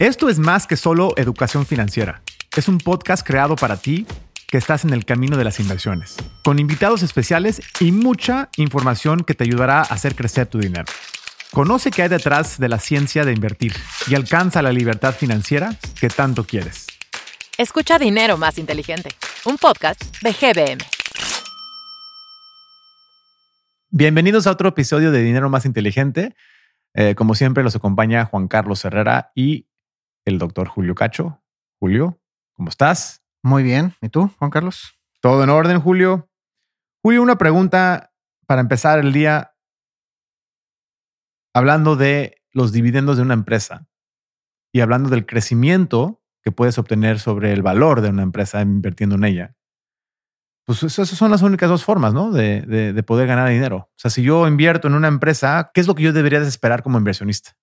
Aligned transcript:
Esto 0.00 0.30
es 0.30 0.38
más 0.38 0.66
que 0.66 0.78
solo 0.78 1.12
educación 1.18 1.66
financiera. 1.66 2.22
Es 2.56 2.68
un 2.68 2.78
podcast 2.78 3.22
creado 3.22 3.54
para 3.54 3.76
ti 3.76 4.06
que 4.48 4.56
estás 4.56 4.86
en 4.86 4.94
el 4.94 5.04
camino 5.04 5.36
de 5.36 5.44
las 5.44 5.60
inversiones, 5.60 6.16
con 6.42 6.58
invitados 6.58 7.02
especiales 7.02 7.60
y 7.80 7.92
mucha 7.92 8.48
información 8.56 9.24
que 9.24 9.34
te 9.34 9.44
ayudará 9.44 9.80
a 9.80 9.82
hacer 9.82 10.14
crecer 10.14 10.46
tu 10.46 10.58
dinero. 10.58 10.86
Conoce 11.52 11.90
qué 11.90 12.00
hay 12.00 12.08
detrás 12.08 12.58
de 12.58 12.70
la 12.70 12.78
ciencia 12.78 13.26
de 13.26 13.34
invertir 13.34 13.74
y 14.06 14.14
alcanza 14.14 14.62
la 14.62 14.72
libertad 14.72 15.14
financiera 15.14 15.74
que 16.00 16.08
tanto 16.08 16.44
quieres. 16.44 16.86
Escucha 17.58 17.98
Dinero 17.98 18.38
Más 18.38 18.56
Inteligente, 18.56 19.10
un 19.44 19.58
podcast 19.58 20.02
de 20.22 20.32
GBM. 20.32 20.78
Bienvenidos 23.90 24.46
a 24.46 24.52
otro 24.52 24.70
episodio 24.70 25.12
de 25.12 25.20
Dinero 25.20 25.50
Más 25.50 25.66
Inteligente. 25.66 26.34
Eh, 26.94 27.14
como 27.14 27.34
siempre, 27.34 27.62
los 27.62 27.76
acompaña 27.76 28.24
Juan 28.24 28.48
Carlos 28.48 28.82
Herrera 28.86 29.30
y 29.34 29.66
el 30.30 30.38
doctor 30.38 30.68
Julio 30.68 30.94
Cacho. 30.94 31.42
Julio, 31.78 32.20
¿cómo 32.54 32.70
estás? 32.70 33.22
Muy 33.42 33.62
bien. 33.62 33.94
¿Y 34.00 34.08
tú, 34.08 34.30
Juan 34.38 34.50
Carlos? 34.50 34.98
Todo 35.20 35.44
en 35.44 35.50
orden, 35.50 35.80
Julio. 35.80 36.30
Julio, 37.02 37.22
una 37.22 37.36
pregunta 37.36 38.12
para 38.46 38.60
empezar 38.60 38.98
el 38.98 39.12
día 39.12 39.54
hablando 41.54 41.96
de 41.96 42.36
los 42.52 42.72
dividendos 42.72 43.16
de 43.16 43.22
una 43.22 43.34
empresa 43.34 43.88
y 44.72 44.80
hablando 44.80 45.10
del 45.10 45.26
crecimiento 45.26 46.22
que 46.42 46.52
puedes 46.52 46.78
obtener 46.78 47.18
sobre 47.18 47.52
el 47.52 47.62
valor 47.62 48.00
de 48.00 48.10
una 48.10 48.22
empresa 48.22 48.62
invirtiendo 48.62 49.16
en 49.16 49.24
ella. 49.24 49.56
Pues 50.64 50.82
esas 50.82 51.08
son 51.08 51.30
las 51.30 51.42
únicas 51.42 51.68
dos 51.68 51.84
formas, 51.84 52.14
¿no? 52.14 52.30
De, 52.30 52.62
de 52.62 53.02
poder 53.02 53.26
ganar 53.26 53.48
dinero. 53.48 53.76
O 53.76 53.96
sea, 53.96 54.10
si 54.10 54.22
yo 54.22 54.46
invierto 54.46 54.86
en 54.86 54.94
una 54.94 55.08
empresa, 55.08 55.70
¿qué 55.74 55.80
es 55.80 55.86
lo 55.86 55.94
que 55.94 56.04
yo 56.04 56.12
debería 56.12 56.38
esperar 56.40 56.82
como 56.82 56.98
inversionista? 56.98 57.56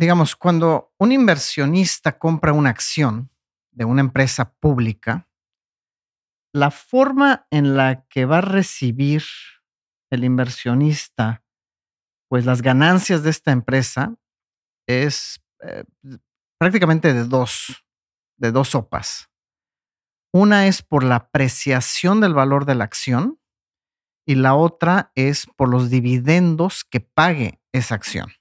Digamos, 0.00 0.34
cuando 0.34 0.94
un 0.98 1.12
inversionista 1.12 2.18
compra 2.18 2.54
una 2.54 2.70
acción 2.70 3.30
de 3.70 3.84
una 3.84 4.00
empresa 4.00 4.54
pública, 4.54 5.28
la 6.54 6.70
forma 6.70 7.46
en 7.50 7.76
la 7.76 8.06
que 8.08 8.24
va 8.24 8.38
a 8.38 8.40
recibir 8.40 9.22
el 10.10 10.24
inversionista, 10.24 11.44
pues 12.30 12.46
las 12.46 12.62
ganancias 12.62 13.22
de 13.22 13.28
esta 13.28 13.52
empresa 13.52 14.16
es 14.88 15.44
eh, 15.60 15.84
prácticamente 16.58 17.12
de 17.12 17.24
dos, 17.24 17.84
de 18.38 18.52
dos 18.52 18.70
sopas. 18.70 19.28
Una 20.32 20.66
es 20.66 20.80
por 20.80 21.04
la 21.04 21.16
apreciación 21.16 22.22
del 22.22 22.32
valor 22.32 22.64
de 22.64 22.74
la 22.74 22.84
acción 22.84 23.38
y 24.26 24.36
la 24.36 24.54
otra 24.54 25.12
es 25.14 25.46
por 25.56 25.68
los 25.68 25.90
dividendos 25.90 26.84
que 26.84 27.00
pague 27.00 27.60
esa 27.72 27.96
acción. 27.96 28.39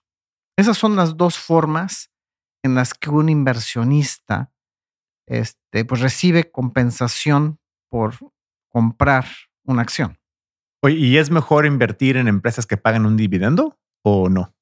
Esas 0.60 0.78
son 0.78 0.98
las 0.98 1.16
dos 1.16 1.40
formas 1.40 2.12
en 2.66 2.76
las 2.76 2.94
que 2.94 3.10
un 3.10 3.30
inversionista 3.30 4.52
este, 5.26 5.86
pues 5.86 6.02
recibe 6.02 6.52
compensación 6.52 7.62
por 7.90 8.16
comprar 8.70 9.26
una 9.64 9.84
acción. 9.84 10.20
¿y 10.84 11.16
es 11.16 11.30
mejor 11.30 11.66
invertir 11.66 12.18
en 12.18 12.28
empresas 12.28 12.66
que 12.66 12.76
pagan 12.76 13.06
un 13.06 13.16
dividendo 13.16 13.80
o 14.04 14.28
no? 14.28 14.54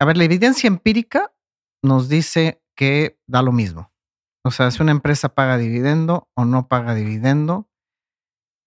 A 0.00 0.04
ver, 0.04 0.16
la 0.16 0.24
evidencia 0.24 0.68
empírica 0.68 1.34
nos 1.82 2.08
dice 2.08 2.62
que 2.76 3.18
da 3.26 3.42
lo 3.42 3.50
mismo. 3.50 3.92
O 4.44 4.52
sea, 4.52 4.70
si 4.70 4.80
una 4.80 4.92
empresa 4.92 5.34
paga 5.34 5.58
dividendo 5.58 6.28
o 6.34 6.44
no 6.44 6.68
paga 6.68 6.94
dividendo, 6.94 7.68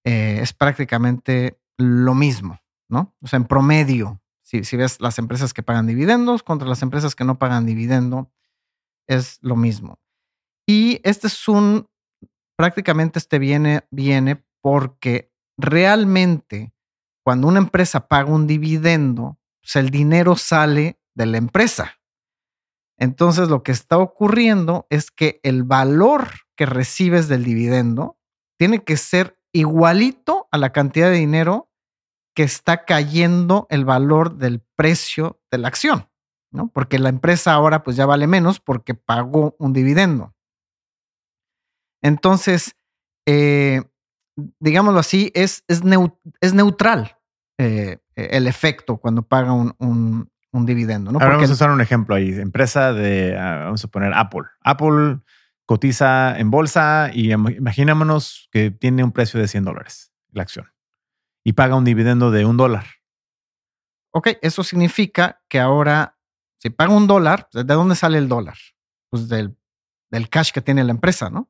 eh, 0.06 0.40
es 0.42 0.52
prácticamente 0.52 1.58
lo 1.78 2.16
mismo, 2.16 2.60
¿no? 2.90 3.16
O 3.22 3.28
sea, 3.28 3.38
en 3.38 3.46
promedio, 3.46 4.21
si, 4.64 4.78
ves 4.78 5.00
las 5.00 5.18
empresas 5.18 5.54
que 5.54 5.64
pagan 5.64 5.88
dividendos 5.88 6.44
contra 6.44 6.68
las 6.68 6.82
empresas 6.82 7.16
que 7.16 7.24
no 7.24 7.40
pagan 7.40 7.66
dividendo, 7.66 8.32
es 9.08 9.40
lo 9.42 9.56
mismo. 9.56 10.00
Y 10.68 11.00
este 11.04 11.28
es 11.28 11.48
un, 11.48 11.88
prácticamente 12.58 13.20
este 13.20 13.40
viene, 13.40 13.86
viene 13.92 14.44
porque 14.62 15.32
realmente 15.58 16.74
cuando 17.24 17.48
una 17.48 17.60
empresa 17.60 18.08
paga 18.08 18.32
un 18.32 18.48
dividendo, 18.48 19.40
pues 19.62 19.76
el 19.78 19.90
dinero 19.90 20.36
sale 20.36 21.00
de 21.16 21.26
la 21.26 21.38
empresa. 21.38 22.00
Entonces 22.98 23.50
lo 23.50 23.64
que 23.64 23.72
está 23.72 23.98
ocurriendo 23.98 24.86
es 24.90 25.12
que 25.12 25.40
el 25.44 25.64
valor 25.64 26.28
que 26.56 26.66
recibes 26.66 27.28
del 27.28 27.44
dividendo 27.44 28.18
tiene 28.58 28.84
que 28.84 28.98
ser 28.98 29.40
igualito 29.54 30.48
a 30.52 30.58
la 30.58 30.72
cantidad 30.72 31.10
de 31.10 31.18
dinero 31.18 31.71
que 32.34 32.44
está 32.44 32.86
cayendo 32.86 33.68
el 33.70 33.86
valor 33.86 34.38
del 34.38 34.62
precio 34.76 35.42
de 35.52 35.58
la 35.58 35.68
acción, 35.68 36.08
¿no? 36.52 36.70
Porque 36.70 37.00
la 37.00 37.10
empresa 37.10 37.54
ahora 37.54 37.84
pues 37.84 37.96
ya 37.96 38.06
vale 38.06 38.28
menos 38.28 38.60
porque 38.60 38.94
pagó 38.94 39.56
un 39.60 39.74
dividendo. 39.74 40.34
Entonces, 42.02 42.76
eh, 43.28 43.84
digámoslo 44.60 45.00
así, 45.00 45.32
es, 45.36 45.64
es, 45.68 45.84
neutral 45.84 47.18
eh, 47.60 48.00
el 48.16 48.48
efecto 48.48 48.98
cuando 48.98 49.24
paga 49.24 49.54
un, 49.54 50.30
dividendo. 50.54 51.12
¿no? 51.12 51.20
Ahora 51.20 51.36
vamos 51.36 51.50
a 51.50 51.54
usar 51.54 51.70
un 51.70 51.82
ejemplo 51.82 52.16
ahí. 52.16 52.32
Empresa 52.32 52.94
de, 52.94 53.38
ah, 53.38 53.66
vamos 53.66 53.84
a 53.84 53.88
poner 53.88 54.14
Apple. 54.14 54.44
Apple 54.62 55.20
cotiza 55.66 56.38
en 56.38 56.50
bolsa 56.50 57.12
y 57.14 57.32
imaginémonos 57.32 58.50
que 58.52 58.72
tiene 58.72 59.04
un 59.04 59.12
precio 59.12 59.40
de 59.40 59.48
100 59.48 59.64
dólares 59.64 60.12
la 60.32 60.44
acción 60.44 60.66
y 61.44 61.54
paga 61.54 61.76
un 61.76 61.86
dividendo 61.86 62.32
de 62.32 62.46
un 62.46 62.58
dólar. 62.58 62.86
Ok, 64.14 64.30
eso 64.42 64.64
significa 64.64 65.42
que 65.48 65.60
ahora, 65.60 66.18
si 66.58 66.70
paga 66.70 66.94
un 66.94 67.08
dólar, 67.08 67.48
¿de 67.54 67.64
dónde 67.64 67.96
sale 67.96 68.18
el 68.18 68.28
dólar? 68.28 68.58
Pues 69.10 69.30
del, 69.30 69.58
del 70.10 70.30
cash 70.30 70.52
que 70.52 70.62
tiene 70.62 70.84
la 70.84 70.92
empresa, 70.92 71.30
¿no? 71.30 71.50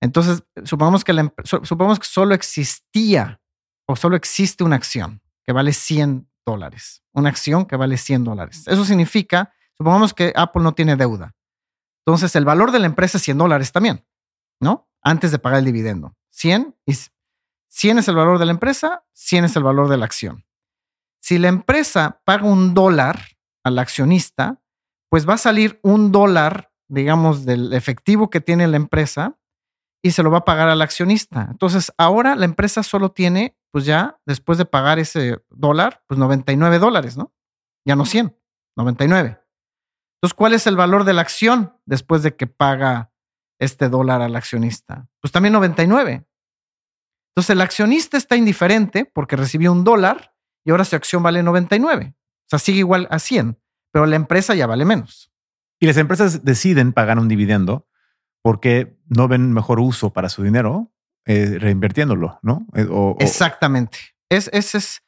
Entonces, 0.00 0.44
supongamos 0.64 1.04
que, 1.04 1.12
la, 1.12 1.32
supongamos 1.44 1.98
que 1.98 2.06
solo 2.06 2.34
existía 2.34 3.40
o 3.86 3.96
solo 3.96 4.16
existe 4.16 4.62
una 4.62 4.76
acción 4.76 5.20
que 5.44 5.52
vale 5.52 5.72
100 5.72 6.30
dólares. 6.46 7.02
Una 7.12 7.30
acción 7.30 7.66
que 7.66 7.76
vale 7.76 7.96
100 7.96 8.24
dólares. 8.24 8.64
Eso 8.66 8.84
significa, 8.84 9.52
supongamos 9.76 10.14
que 10.14 10.32
Apple 10.36 10.62
no 10.62 10.74
tiene 10.74 10.94
deuda. 10.94 11.34
Entonces, 12.06 12.34
el 12.36 12.44
valor 12.44 12.70
de 12.70 12.78
la 12.78 12.86
empresa 12.86 13.18
es 13.18 13.24
100 13.24 13.38
dólares 13.38 13.72
también, 13.72 14.06
¿no? 14.60 14.88
Antes 15.02 15.32
de 15.32 15.38
pagar 15.38 15.58
el 15.58 15.64
dividendo. 15.64 16.16
100 16.30 16.76
y 16.86 16.94
100 17.68 17.98
es 17.98 18.08
el 18.08 18.16
valor 18.16 18.38
de 18.38 18.46
la 18.46 18.52
empresa, 18.52 19.04
100 19.12 19.44
es 19.46 19.56
el 19.56 19.62
valor 19.62 19.88
de 19.88 19.96
la 19.96 20.04
acción. 20.04 20.44
Si 21.20 21.38
la 21.38 21.48
empresa 21.48 22.20
paga 22.24 22.44
un 22.44 22.74
dólar 22.74 23.20
al 23.64 23.78
accionista, 23.78 24.60
pues 25.10 25.28
va 25.28 25.34
a 25.34 25.38
salir 25.38 25.78
un 25.82 26.12
dólar, 26.12 26.72
digamos, 26.88 27.44
del 27.44 27.72
efectivo 27.72 28.30
que 28.30 28.40
tiene 28.40 28.66
la 28.66 28.76
empresa 28.76 29.38
y 30.02 30.12
se 30.12 30.22
lo 30.22 30.30
va 30.30 30.38
a 30.38 30.44
pagar 30.44 30.68
al 30.68 30.82
accionista. 30.82 31.48
Entonces, 31.50 31.92
ahora 31.98 32.36
la 32.36 32.44
empresa 32.44 32.82
solo 32.82 33.10
tiene, 33.10 33.56
pues 33.72 33.84
ya, 33.84 34.18
después 34.26 34.58
de 34.58 34.64
pagar 34.64 34.98
ese 34.98 35.38
dólar, 35.50 36.02
pues 36.06 36.18
99 36.18 36.78
dólares, 36.78 37.16
¿no? 37.16 37.32
Ya 37.84 37.96
no 37.96 38.04
100, 38.04 38.36
99. 38.76 39.40
Entonces, 40.16 40.34
¿cuál 40.34 40.54
es 40.54 40.66
el 40.66 40.76
valor 40.76 41.04
de 41.04 41.12
la 41.12 41.22
acción 41.22 41.76
después 41.84 42.22
de 42.22 42.36
que 42.36 42.46
paga 42.46 43.12
este 43.58 43.88
dólar 43.88 44.20
al 44.20 44.36
accionista? 44.36 45.08
Pues 45.20 45.32
también 45.32 45.52
99. 45.52 46.27
Entonces 47.38 47.50
el 47.50 47.60
accionista 47.60 48.16
está 48.16 48.34
indiferente 48.34 49.04
porque 49.04 49.36
recibió 49.36 49.70
un 49.70 49.84
dólar 49.84 50.34
y 50.64 50.72
ahora 50.72 50.84
su 50.84 50.96
acción 50.96 51.22
vale 51.22 51.40
99. 51.44 52.16
O 52.16 52.48
sea, 52.48 52.58
sigue 52.58 52.80
igual 52.80 53.06
a 53.12 53.20
100, 53.20 53.56
pero 53.92 54.06
la 54.06 54.16
empresa 54.16 54.56
ya 54.56 54.66
vale 54.66 54.84
menos. 54.84 55.30
Y 55.78 55.86
las 55.86 55.98
empresas 55.98 56.44
deciden 56.44 56.92
pagar 56.92 57.16
un 57.16 57.28
dividendo 57.28 57.86
porque 58.42 58.98
no 59.06 59.28
ven 59.28 59.52
mejor 59.52 59.78
uso 59.78 60.12
para 60.12 60.28
su 60.30 60.42
dinero 60.42 60.92
eh, 61.26 61.58
reinvirtiéndolo, 61.60 62.40
¿no? 62.42 62.66
Eh, 62.74 62.88
Exactamente. 63.20 63.98
Es, 64.28 64.50
es, 64.52 65.00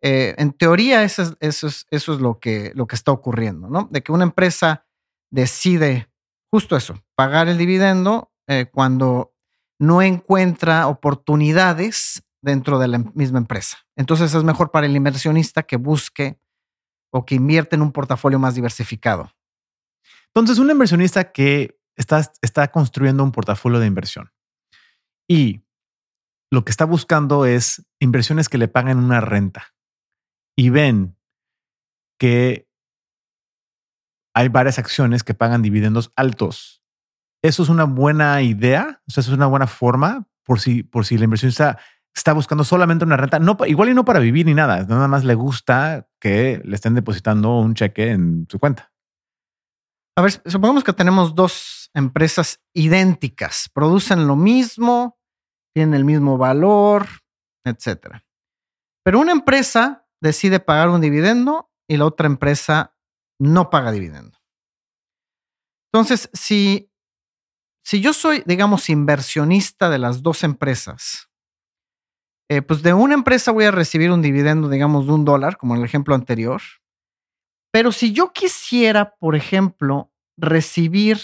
eh, 0.00 0.34
en 0.38 0.54
teoría, 0.54 1.02
eso 1.02 1.20
es, 1.20 1.36
eso 1.40 1.66
es, 1.66 1.86
eso 1.90 2.14
es 2.14 2.20
lo, 2.20 2.40
que, 2.40 2.72
lo 2.74 2.86
que 2.86 2.96
está 2.96 3.12
ocurriendo, 3.12 3.68
¿no? 3.68 3.90
De 3.92 4.02
que 4.02 4.10
una 4.10 4.24
empresa 4.24 4.86
decide 5.30 6.08
justo 6.50 6.78
eso, 6.78 7.04
pagar 7.14 7.48
el 7.48 7.58
dividendo 7.58 8.30
cuando 8.72 9.33
no 9.78 10.02
encuentra 10.02 10.86
oportunidades 10.86 12.22
dentro 12.42 12.78
de 12.78 12.88
la 12.88 12.98
misma 12.98 13.38
empresa. 13.38 13.78
Entonces 13.96 14.34
es 14.34 14.44
mejor 14.44 14.70
para 14.70 14.86
el 14.86 14.96
inversionista 14.96 15.62
que 15.62 15.76
busque 15.76 16.38
o 17.12 17.24
que 17.24 17.36
invierte 17.36 17.76
en 17.76 17.82
un 17.82 17.92
portafolio 17.92 18.38
más 18.38 18.54
diversificado. 18.54 19.32
Entonces, 20.26 20.58
un 20.58 20.70
inversionista 20.70 21.30
que 21.30 21.78
está, 21.96 22.32
está 22.42 22.72
construyendo 22.72 23.22
un 23.22 23.30
portafolio 23.30 23.78
de 23.78 23.86
inversión 23.86 24.32
y 25.28 25.64
lo 26.50 26.64
que 26.64 26.70
está 26.70 26.84
buscando 26.84 27.46
es 27.46 27.86
inversiones 28.00 28.48
que 28.48 28.58
le 28.58 28.68
paguen 28.68 28.98
una 28.98 29.20
renta 29.20 29.74
y 30.56 30.70
ven 30.70 31.16
que 32.18 32.68
hay 34.34 34.48
varias 34.48 34.78
acciones 34.78 35.22
que 35.22 35.34
pagan 35.34 35.62
dividendos 35.62 36.12
altos 36.16 36.83
eso 37.44 37.62
es 37.62 37.68
una 37.68 37.84
buena 37.84 38.40
idea, 38.40 39.02
o 39.06 39.10
sea, 39.10 39.20
eso 39.20 39.30
es 39.30 39.36
una 39.36 39.46
buena 39.46 39.66
forma 39.66 40.26
por 40.44 40.60
si, 40.60 40.82
por 40.82 41.04
si 41.04 41.18
la 41.18 41.24
inversionista 41.24 41.78
está 42.14 42.32
buscando 42.32 42.64
solamente 42.64 43.04
una 43.04 43.18
renta, 43.18 43.38
no, 43.38 43.58
igual 43.66 43.90
y 43.90 43.94
no 43.94 44.06
para 44.06 44.18
vivir 44.18 44.46
ni 44.46 44.54
nada, 44.54 44.84
nada 44.84 45.08
más 45.08 45.24
le 45.24 45.34
gusta 45.34 46.08
que 46.18 46.62
le 46.64 46.74
estén 46.74 46.94
depositando 46.94 47.58
un 47.58 47.74
cheque 47.74 48.12
en 48.12 48.46
su 48.48 48.58
cuenta. 48.58 48.92
A 50.16 50.22
ver, 50.22 50.32
supongamos 50.46 50.84
que 50.84 50.94
tenemos 50.94 51.34
dos 51.34 51.90
empresas 51.92 52.62
idénticas, 52.72 53.68
producen 53.74 54.26
lo 54.26 54.36
mismo, 54.36 55.18
tienen 55.74 55.92
el 55.92 56.06
mismo 56.06 56.38
valor, 56.38 57.06
etcétera. 57.62 58.24
Pero 59.04 59.20
una 59.20 59.32
empresa 59.32 60.06
decide 60.22 60.60
pagar 60.60 60.88
un 60.88 61.02
dividendo 61.02 61.70
y 61.86 61.98
la 61.98 62.06
otra 62.06 62.26
empresa 62.26 62.96
no 63.38 63.68
paga 63.68 63.92
dividendo. 63.92 64.38
Entonces, 65.92 66.30
si, 66.32 66.90
si 67.84 68.00
yo 68.00 68.14
soy, 68.14 68.42
digamos, 68.46 68.88
inversionista 68.88 69.90
de 69.90 69.98
las 69.98 70.22
dos 70.22 70.42
empresas, 70.42 71.28
eh, 72.50 72.62
pues 72.62 72.82
de 72.82 72.94
una 72.94 73.14
empresa 73.14 73.52
voy 73.52 73.66
a 73.66 73.70
recibir 73.70 74.10
un 74.10 74.22
dividendo, 74.22 74.70
digamos, 74.70 75.06
de 75.06 75.12
un 75.12 75.24
dólar, 75.24 75.58
como 75.58 75.74
en 75.74 75.80
el 75.80 75.86
ejemplo 75.86 76.14
anterior. 76.14 76.62
Pero 77.70 77.92
si 77.92 78.12
yo 78.12 78.32
quisiera, 78.32 79.14
por 79.16 79.36
ejemplo, 79.36 80.10
recibir 80.38 81.20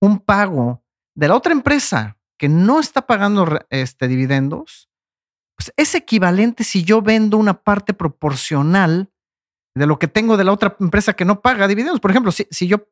un 0.00 0.18
pago 0.18 0.82
de 1.14 1.28
la 1.28 1.36
otra 1.36 1.52
empresa 1.52 2.18
que 2.36 2.48
no 2.48 2.80
está 2.80 3.06
pagando 3.06 3.46
este, 3.70 4.08
dividendos, 4.08 4.90
pues 5.56 5.72
es 5.76 5.94
equivalente 5.94 6.64
si 6.64 6.82
yo 6.82 7.00
vendo 7.00 7.38
una 7.38 7.62
parte 7.62 7.94
proporcional 7.94 9.10
de 9.74 9.86
lo 9.86 9.98
que 9.98 10.08
tengo 10.08 10.36
de 10.36 10.44
la 10.44 10.52
otra 10.52 10.76
empresa 10.80 11.12
que 11.12 11.24
no 11.24 11.40
paga 11.40 11.68
dividendos. 11.68 12.00
Por 12.00 12.10
ejemplo, 12.10 12.32
si, 12.32 12.46
si 12.50 12.66
yo 12.66 12.88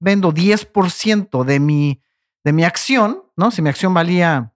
vendo 0.00 0.32
10% 0.32 1.44
de 1.44 1.60
mi, 1.60 2.02
de 2.46 2.52
mi 2.52 2.62
acción, 2.62 3.24
¿no? 3.36 3.50
Si 3.50 3.60
mi 3.60 3.68
acción 3.70 3.92
valía, 3.92 4.54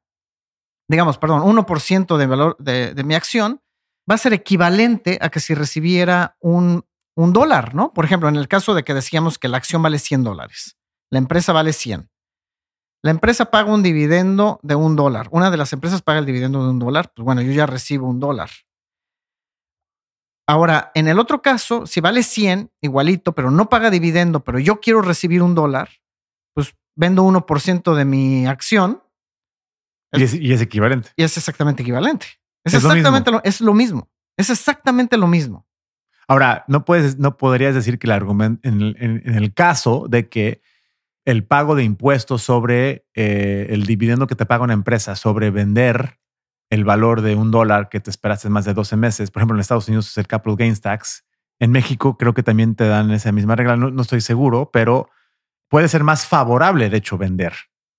digamos, 0.88 1.18
perdón, 1.18 1.42
1% 1.42 2.16
de 2.18 2.26
valor 2.28 2.56
de, 2.60 3.02
mi 3.02 3.16
acción, 3.16 3.60
va 4.08 4.14
a 4.14 4.18
ser 4.18 4.32
equivalente 4.32 5.18
a 5.20 5.28
que 5.28 5.40
si 5.40 5.54
recibiera 5.54 6.36
un, 6.38 6.84
un 7.16 7.32
dólar, 7.32 7.74
¿no? 7.74 7.92
Por 7.92 8.04
ejemplo, 8.04 8.28
en 8.28 8.36
el 8.36 8.46
caso 8.46 8.74
de 8.74 8.84
que 8.84 8.94
decíamos 8.94 9.40
que 9.40 9.48
la 9.48 9.56
acción 9.56 9.82
vale 9.82 9.98
100 9.98 10.22
dólares, 10.22 10.76
la 11.10 11.18
empresa 11.18 11.52
vale 11.52 11.72
100. 11.72 12.08
La 13.02 13.10
empresa 13.10 13.50
paga 13.50 13.72
un 13.72 13.82
dividendo 13.82 14.60
de 14.62 14.76
un 14.76 14.94
dólar. 14.94 15.26
Una 15.32 15.50
de 15.50 15.56
las 15.56 15.72
empresas 15.72 16.00
paga 16.00 16.20
el 16.20 16.26
dividendo 16.26 16.62
de 16.62 16.70
un 16.70 16.78
dólar. 16.78 17.12
Pues 17.16 17.24
bueno, 17.24 17.42
yo 17.42 17.50
ya 17.50 17.66
recibo 17.66 18.06
un 18.06 18.20
dólar. 18.20 18.50
Ahora, 20.46 20.92
en 20.94 21.08
el 21.08 21.18
otro 21.18 21.42
caso, 21.42 21.86
si 21.86 22.00
vale 22.00 22.22
100, 22.22 22.70
igualito, 22.82 23.34
pero 23.34 23.50
no 23.50 23.68
paga 23.68 23.90
dividendo, 23.90 24.44
pero 24.44 24.60
yo 24.60 24.80
quiero 24.80 25.00
recibir 25.02 25.42
un 25.42 25.56
dólar, 25.56 25.88
pues 26.54 26.76
vendo 26.94 27.24
1% 27.24 27.94
de 27.94 28.04
mi 28.04 28.46
acción. 28.46 29.02
Y 30.12 30.52
es, 30.52 30.60
equivalente. 30.60 31.10
Y 31.16 31.22
es 31.22 31.36
exactamente 31.36 31.82
equivalente. 31.82 32.26
Es, 32.64 32.74
exactamente 32.74 33.30
lo, 33.30 33.40
es 33.44 33.60
lo 33.60 33.74
mismo. 33.74 34.10
Es 34.36 34.50
exactamente 34.50 35.16
lo 35.16 35.26
mismo. 35.26 35.66
Ahora, 36.26 36.64
no 36.68 36.84
puedes, 36.84 37.18
no 37.18 37.36
podrías 37.36 37.74
decir 37.74 37.98
que 37.98 38.06
el 38.06 38.12
argumento, 38.12 38.68
en 38.68 39.22
el 39.24 39.54
caso 39.54 40.06
de 40.08 40.28
que 40.28 40.62
el 41.24 41.44
pago 41.44 41.74
de 41.74 41.84
impuestos 41.84 42.42
sobre 42.42 43.06
eh, 43.14 43.68
el 43.70 43.86
dividendo 43.86 44.26
que 44.26 44.34
te 44.34 44.46
paga 44.46 44.64
una 44.64 44.72
empresa, 44.72 45.16
sobre 45.16 45.50
vender 45.50 46.18
el 46.70 46.84
valor 46.84 47.20
de 47.20 47.34
un 47.34 47.50
dólar 47.50 47.88
que 47.88 48.00
te 48.00 48.10
esperaste 48.10 48.48
más 48.48 48.64
de 48.64 48.74
12 48.74 48.96
meses. 48.96 49.30
Por 49.30 49.40
ejemplo, 49.40 49.56
en 49.56 49.60
Estados 49.60 49.88
Unidos 49.88 50.08
es 50.10 50.18
el 50.18 50.26
Capital 50.26 50.56
Gains 50.56 50.80
Tax. 50.80 51.24
En 51.58 51.72
México 51.72 52.16
creo 52.16 52.32
que 52.32 52.42
también 52.42 52.74
te 52.74 52.86
dan 52.86 53.10
esa 53.10 53.32
misma 53.32 53.56
regla. 53.56 53.76
No, 53.76 54.02
estoy 54.02 54.20
seguro, 54.20 54.70
pero 54.72 55.08
puede 55.70 55.88
ser 55.88 56.04
más 56.04 56.26
favorable, 56.26 56.90
de 56.90 56.96
hecho, 56.98 57.16
vender 57.16 57.54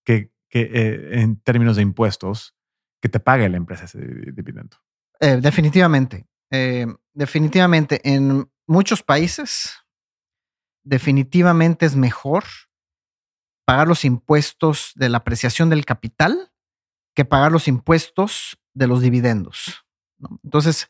que, 0.06 0.32
eh, 0.52 1.10
en 1.14 1.38
términos 1.38 1.78
de 1.78 1.82
impuestos 1.82 2.54
que 3.02 3.10
te 3.10 3.20
pague 3.20 3.48
la 3.50 3.58
empresa 3.58 3.86
ese 3.86 4.00
dividendo. 4.00 4.78
Eh, 5.20 5.38
definitivamente. 5.42 6.28
definitivamente, 7.14 8.02
en 8.04 8.52
muchos 8.68 9.02
países, 9.04 9.78
definitivamente 10.84 11.86
es 11.86 11.96
mejor 11.96 12.44
pagar 13.66 13.88
los 13.88 14.04
impuestos 14.04 14.92
de 14.96 15.08
la 15.08 15.20
apreciación 15.20 15.70
del 15.70 15.86
capital 15.86 16.52
que 17.16 17.24
pagar 17.24 17.54
los 17.54 17.70
impuestos 17.70 18.60
de 18.74 18.88
los 18.88 19.02
dividendos. 19.02 19.86
Entonces, 20.44 20.90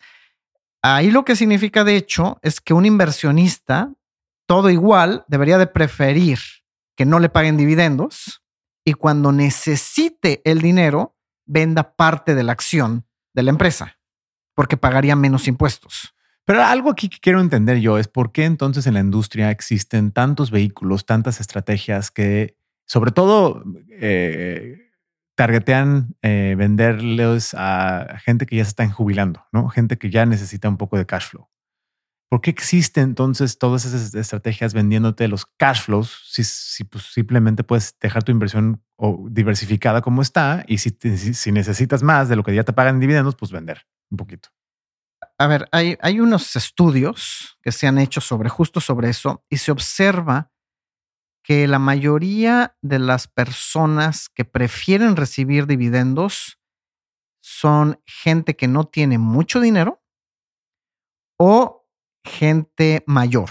ahí 0.82 1.12
lo 1.12 1.24
que 1.26 1.36
significa 1.36 1.84
de 1.84 1.96
hecho 1.96 2.40
es 2.42 2.60
que 2.60 2.74
un 2.74 2.88
inversionista, 2.88 3.94
todo 4.48 4.72
igual, 4.72 5.26
debería 5.28 5.60
de 5.60 5.68
preferir 5.68 6.40
que 7.02 7.06
no 7.08 7.18
le 7.18 7.30
paguen 7.30 7.58
dividendos 7.58 8.44
y 8.86 8.94
cuando 8.94 9.32
necesite 9.32 10.40
el 10.46 10.62
dinero, 10.62 11.18
venda 11.48 11.96
parte 11.96 12.36
de 12.36 12.44
la 12.44 12.52
acción 12.52 13.08
de 13.34 13.42
la 13.42 13.50
empresa, 13.50 13.98
porque 14.54 14.78
pagaría 14.78 15.16
menos 15.16 15.48
impuestos. 15.48 16.14
Pero 16.46 16.64
algo 16.64 16.92
aquí 16.92 17.10
que 17.10 17.18
quiero 17.20 17.42
entender 17.42 17.80
yo 17.80 17.98
es 17.98 18.08
por 18.08 18.32
qué 18.32 18.46
entonces 18.46 18.86
en 18.86 18.94
la 18.94 19.00
industria 19.00 19.50
existen 19.50 20.12
tantos 20.12 20.52
vehículos, 20.52 21.08
tantas 21.08 21.40
estrategias 21.40 22.12
que 22.12 22.56
sobre 22.86 23.10
todo 23.10 23.64
eh, 24.00 24.92
targetean 25.34 26.16
eh, 26.22 26.54
venderles 26.56 27.56
a 27.58 28.20
gente 28.24 28.46
que 28.46 28.58
ya 28.58 28.64
se 28.64 28.70
están 28.70 28.92
jubilando, 28.92 29.44
¿no? 29.52 29.70
Gente 29.70 29.98
que 29.98 30.12
ya 30.12 30.28
necesita 30.28 30.70
un 30.70 30.78
poco 30.78 31.00
de 31.00 31.08
cash 31.08 31.30
flow. 31.30 31.50
¿Por 32.32 32.40
qué 32.40 32.50
existen 32.50 33.04
entonces 33.04 33.58
todas 33.58 33.84
esas 33.84 34.16
estrategias 34.16 34.74
vendiéndote 34.74 35.28
los 35.28 35.46
cash 35.58 35.82
flows 35.82 36.18
si, 36.32 36.86
pues, 36.86 37.04
simplemente 37.04 37.66
puedes 37.66 37.94
dejar 38.00 38.24
tu 38.24 38.32
inversión 38.32 38.82
diversificada 39.28 40.02
como 40.02 40.22
está 40.22 40.64
y 40.66 40.78
si, 40.78 40.92
si, 41.34 41.52
necesitas 41.52 42.04
más 42.04 42.30
de 42.30 42.38
lo 42.38 42.44
que 42.44 42.56
ya 42.56 42.64
te 42.64 42.72
pagan 42.72 42.96
en 42.96 43.02
dividendos, 43.02 43.36
pues 43.36 43.52
vender 43.52 43.86
un 44.10 44.16
poquito? 44.16 44.48
A 45.38 45.48
ver, 45.48 45.68
hay, 45.74 45.98
hay 46.02 46.22
unos 46.22 46.56
estudios 46.56 47.58
que 47.62 47.74
se 47.74 47.86
han 47.86 47.98
hecho 47.98 48.22
sobre 48.22 48.48
justo 48.48 48.80
sobre 48.80 49.10
eso 49.10 49.44
y 49.50 49.58
se 49.58 49.74
observa 49.74 50.54
que 51.44 51.68
la 51.68 51.80
mayoría 51.80 52.78
de 52.82 53.00
las 53.00 53.28
personas 53.28 54.30
que 54.30 54.46
prefieren 54.46 55.18
recibir 55.18 55.68
dividendos 55.68 56.62
son 57.42 58.02
gente 58.06 58.56
que 58.56 58.70
no 58.70 58.86
tiene 58.86 59.18
mucho 59.18 59.60
dinero 59.60 60.02
o 61.38 61.81
gente 62.24 63.04
mayor. 63.08 63.50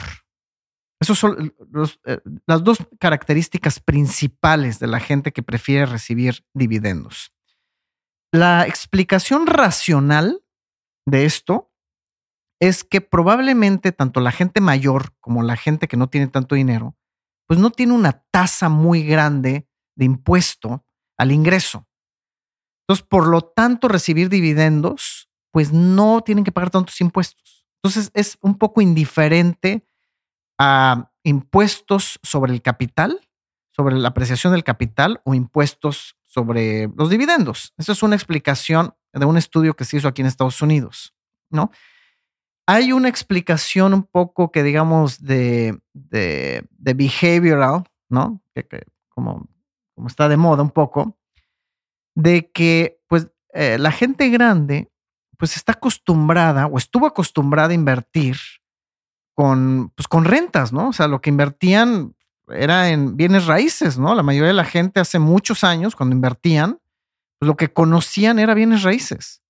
Esas 1.01 1.19
son 1.19 1.55
eh, 2.07 2.19
las 2.47 2.63
dos 2.63 2.79
características 2.99 3.81
principales 3.81 4.79
de 4.79 4.87
la 4.87 5.01
gente 5.01 5.33
que 5.33 5.43
prefiere 5.43 5.87
recibir 5.87 6.45
dividendos. 6.55 7.31
La 8.33 8.67
explicación 8.67 9.47
racional 9.47 10.45
de 11.07 11.25
esto 11.25 11.73
es 12.61 12.85
que 12.85 13.01
probablemente 13.01 13.93
tanto 13.93 14.21
la 14.21 14.31
gente 14.31 14.61
mayor 14.61 15.15
como 15.21 15.43
la 15.43 15.57
gente 15.57 15.89
que 15.89 15.97
no 15.97 16.09
tiene 16.09 16.29
tanto 16.29 16.55
dinero 16.55 16.97
pues 17.51 17.59
no 17.59 17.73
tiene 17.73 17.95
una 17.95 18.12
tasa 18.31 18.69
muy 18.69 19.03
grande 19.03 19.67
de 19.97 20.05
impuesto 20.05 20.87
al 21.19 21.33
ingreso. 21.33 21.85
Entonces, 22.85 23.05
por 23.05 23.27
lo 23.27 23.43
tanto, 23.43 23.89
recibir 23.89 24.29
dividendos, 24.29 25.29
pues 25.50 25.73
no 25.73 26.21
tienen 26.21 26.45
que 26.45 26.53
pagar 26.53 26.71
tantos 26.71 27.00
impuestos. 27.00 27.60
Entonces, 27.83 28.11
es 28.15 28.39
un 28.43 28.59
poco 28.59 28.81
indiferente 28.81 29.87
a 30.59 31.11
impuestos 31.23 32.19
sobre 32.23 32.53
el 32.53 32.63
capital, 32.63 33.21
sobre 33.71 33.97
la 33.97 34.09
apreciación 34.09 34.53
del 34.53 34.65
capital 34.65 35.21
o 35.25 35.35
impuestos 35.35 36.17
sobre 36.25 36.89
los 36.97 37.11
dividendos. 37.11 37.73
Esa 37.79 37.93
es 37.93 38.03
una 38.03 38.17
explicación 38.17 38.95
de 39.13 39.25
un 39.25 39.37
estudio 39.37 39.75
que 39.75 39.85
se 39.85 39.97
hizo 39.97 40.09
aquí 40.09 40.23
en 40.23 40.29
Estados 40.29 40.61
Unidos, 40.63 41.15
¿no? 41.51 41.71
hay 42.71 42.93
una 42.93 43.09
explicación 43.09 43.95
un 43.95 44.05
poco 44.05 44.53
que 44.53 44.63
digamos 44.63 45.21
de, 45.21 45.77
de, 45.93 46.65
behavioral, 46.79 47.83
¿no? 48.09 48.41
Que, 48.55 48.65
como, 49.09 49.49
como, 49.97 50.07
está 50.07 50.29
de 50.29 50.37
moda 50.37 50.63
un 50.63 50.71
poco, 50.71 51.19
de 52.15 52.49
que 52.53 53.01
pues 53.09 53.33
eh, 53.55 53.77
la 53.77 53.91
gente 53.91 54.29
grande 54.29 54.89
pues 55.40 55.56
está 55.56 55.73
acostumbrada 55.73 56.66
o 56.66 56.76
estuvo 56.76 57.06
acostumbrada 57.06 57.70
a 57.70 57.75
invertir 57.75 58.37
con, 59.35 59.90
pues, 59.97 60.06
con 60.06 60.26
rentas, 60.26 60.70
¿no? 60.70 60.90
O 60.90 60.92
sea, 60.92 61.09
lo 61.09 61.23
que 61.23 61.30
invertían 61.30 62.14
era 62.49 62.90
en 62.90 63.16
bienes 63.16 63.47
raíces, 63.47 63.99
¿no? 63.99 64.14
La 64.14 64.23
mayoría 64.23 64.49
de 64.49 64.54
la 64.54 64.66
gente 64.66 65.00
hace 65.00 65.18
muchos 65.18 65.64
años, 65.64 65.97
cuando 65.97 66.14
invertían, 66.14 66.78
pues 67.38 67.49
lo 67.49 67.56
que 67.56 67.73
conocían 67.73 68.38
era 68.38 68.52
bienes 68.52 68.82
raíces. 68.82 69.40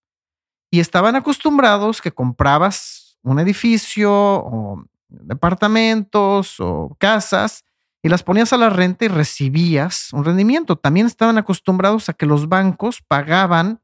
Y 0.70 0.78
estaban 0.78 1.16
acostumbrados 1.16 2.00
que 2.00 2.12
comprabas 2.12 3.18
un 3.23 3.40
edificio 3.40 4.12
o 4.12 4.85
departamentos 5.09 6.61
o 6.61 6.97
casas 7.00 7.64
y 8.00 8.09
las 8.09 8.23
ponías 8.23 8.52
a 8.52 8.59
la 8.59 8.70
renta 8.70 9.06
y 9.06 9.09
recibías 9.09 10.12
un 10.12 10.25
rendimiento. 10.25 10.76
También 10.76 11.06
estaban 11.06 11.37
acostumbrados 11.37 12.09
a 12.09 12.12
que 12.12 12.26
los 12.26 12.49
bancos 12.49 13.02
pagaban 13.09 13.80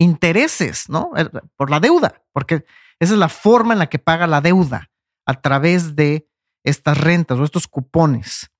intereses, 0.00 0.88
¿no? 0.88 1.12
Por 1.56 1.70
la 1.70 1.78
deuda, 1.78 2.22
porque 2.32 2.64
esa 2.98 3.12
es 3.12 3.18
la 3.18 3.28
forma 3.28 3.74
en 3.74 3.78
la 3.78 3.88
que 3.88 3.98
paga 3.98 4.26
la 4.26 4.40
deuda 4.40 4.90
a 5.26 5.40
través 5.40 5.94
de 5.94 6.28
estas 6.64 6.98
rentas 6.98 7.38
o 7.38 7.44
estos 7.44 7.68
cupones. 7.68 8.50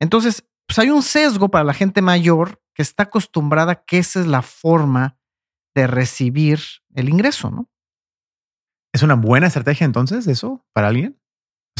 Entonces, 0.00 0.44
pues 0.66 0.78
hay 0.78 0.90
un 0.90 1.02
sesgo 1.02 1.50
para 1.50 1.64
la 1.64 1.74
gente 1.74 2.02
mayor 2.02 2.62
que 2.74 2.82
está 2.82 3.04
acostumbrada 3.04 3.84
que 3.84 3.98
esa 3.98 4.20
es 4.20 4.26
la 4.26 4.42
forma 4.42 5.18
de 5.74 5.86
recibir 5.86 6.60
el 6.94 7.08
ingreso, 7.08 7.50
¿no? 7.50 7.68
¿Es 8.92 9.02
una 9.02 9.14
buena 9.14 9.46
estrategia 9.46 9.84
entonces 9.84 10.26
eso 10.26 10.66
para 10.72 10.88
alguien? 10.88 11.20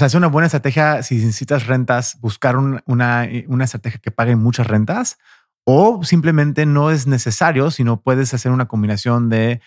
sea, 0.00 0.06
es 0.06 0.14
una 0.14 0.28
buena 0.28 0.46
estrategia 0.46 1.02
si 1.02 1.16
necesitas 1.16 1.66
rentas, 1.66 2.18
buscar 2.20 2.56
una, 2.56 2.82
una 2.86 3.64
estrategia 3.64 4.00
que 4.00 4.10
pague 4.10 4.34
muchas 4.34 4.66
rentas 4.66 5.18
o 5.64 6.02
simplemente 6.04 6.66
no 6.66 6.90
es 6.90 7.06
necesario, 7.06 7.70
sino 7.70 8.02
puedes 8.02 8.34
hacer 8.34 8.52
una 8.52 8.68
combinación 8.68 9.28
de 9.28 9.60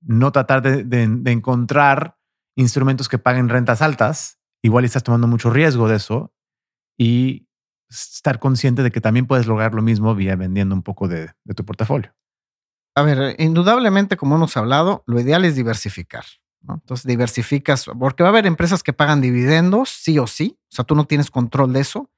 no 0.00 0.32
tratar 0.32 0.62
de, 0.62 1.30
encontrar 1.30 2.16
instrumentos 2.56 3.08
que 3.08 3.18
paguen 3.18 3.48
rentas 3.48 3.82
altas. 3.82 4.38
Igual 4.62 4.84
estás 4.84 5.02
tomando 5.02 5.26
mucho 5.26 5.50
riesgo 5.50 5.88
de 5.88 5.96
eso 5.96 6.32
y 6.96 7.48
estar 7.88 8.38
consciente 8.38 8.82
de 8.82 8.90
que 8.90 9.00
también 9.00 9.26
puedes 9.26 9.46
lograr 9.46 9.74
lo 9.74 9.82
mismo 9.82 10.14
vía 10.14 10.36
vendiendo 10.36 10.74
un 10.74 10.82
poco 10.82 11.08
de, 11.08 11.30
de 11.44 11.54
tu 11.54 11.64
portafolio. 11.64 12.14
A 12.94 13.02
ver, 13.02 13.36
indudablemente, 13.38 14.16
como 14.16 14.36
hemos 14.36 14.56
hablado, 14.56 15.02
lo 15.06 15.20
ideal 15.20 15.44
es 15.44 15.56
diversificar. 15.56 16.24
Entonces 16.68 17.06
diversificas, 17.06 17.86
porque 17.98 18.22
va 18.22 18.30
a 18.30 18.32
haber 18.32 18.46
empresas 18.46 18.82
que 18.82 18.92
pagan 18.92 19.20
dividendos, 19.20 19.90
sí 19.90 20.18
o 20.18 20.26
sí, 20.26 20.58
o 20.62 20.74
sea, 20.74 20.84
tú 20.84 20.94
no 20.94 21.04
tienes 21.04 21.30
control 21.30 21.72
de 21.72 21.80
eso, 21.80 22.10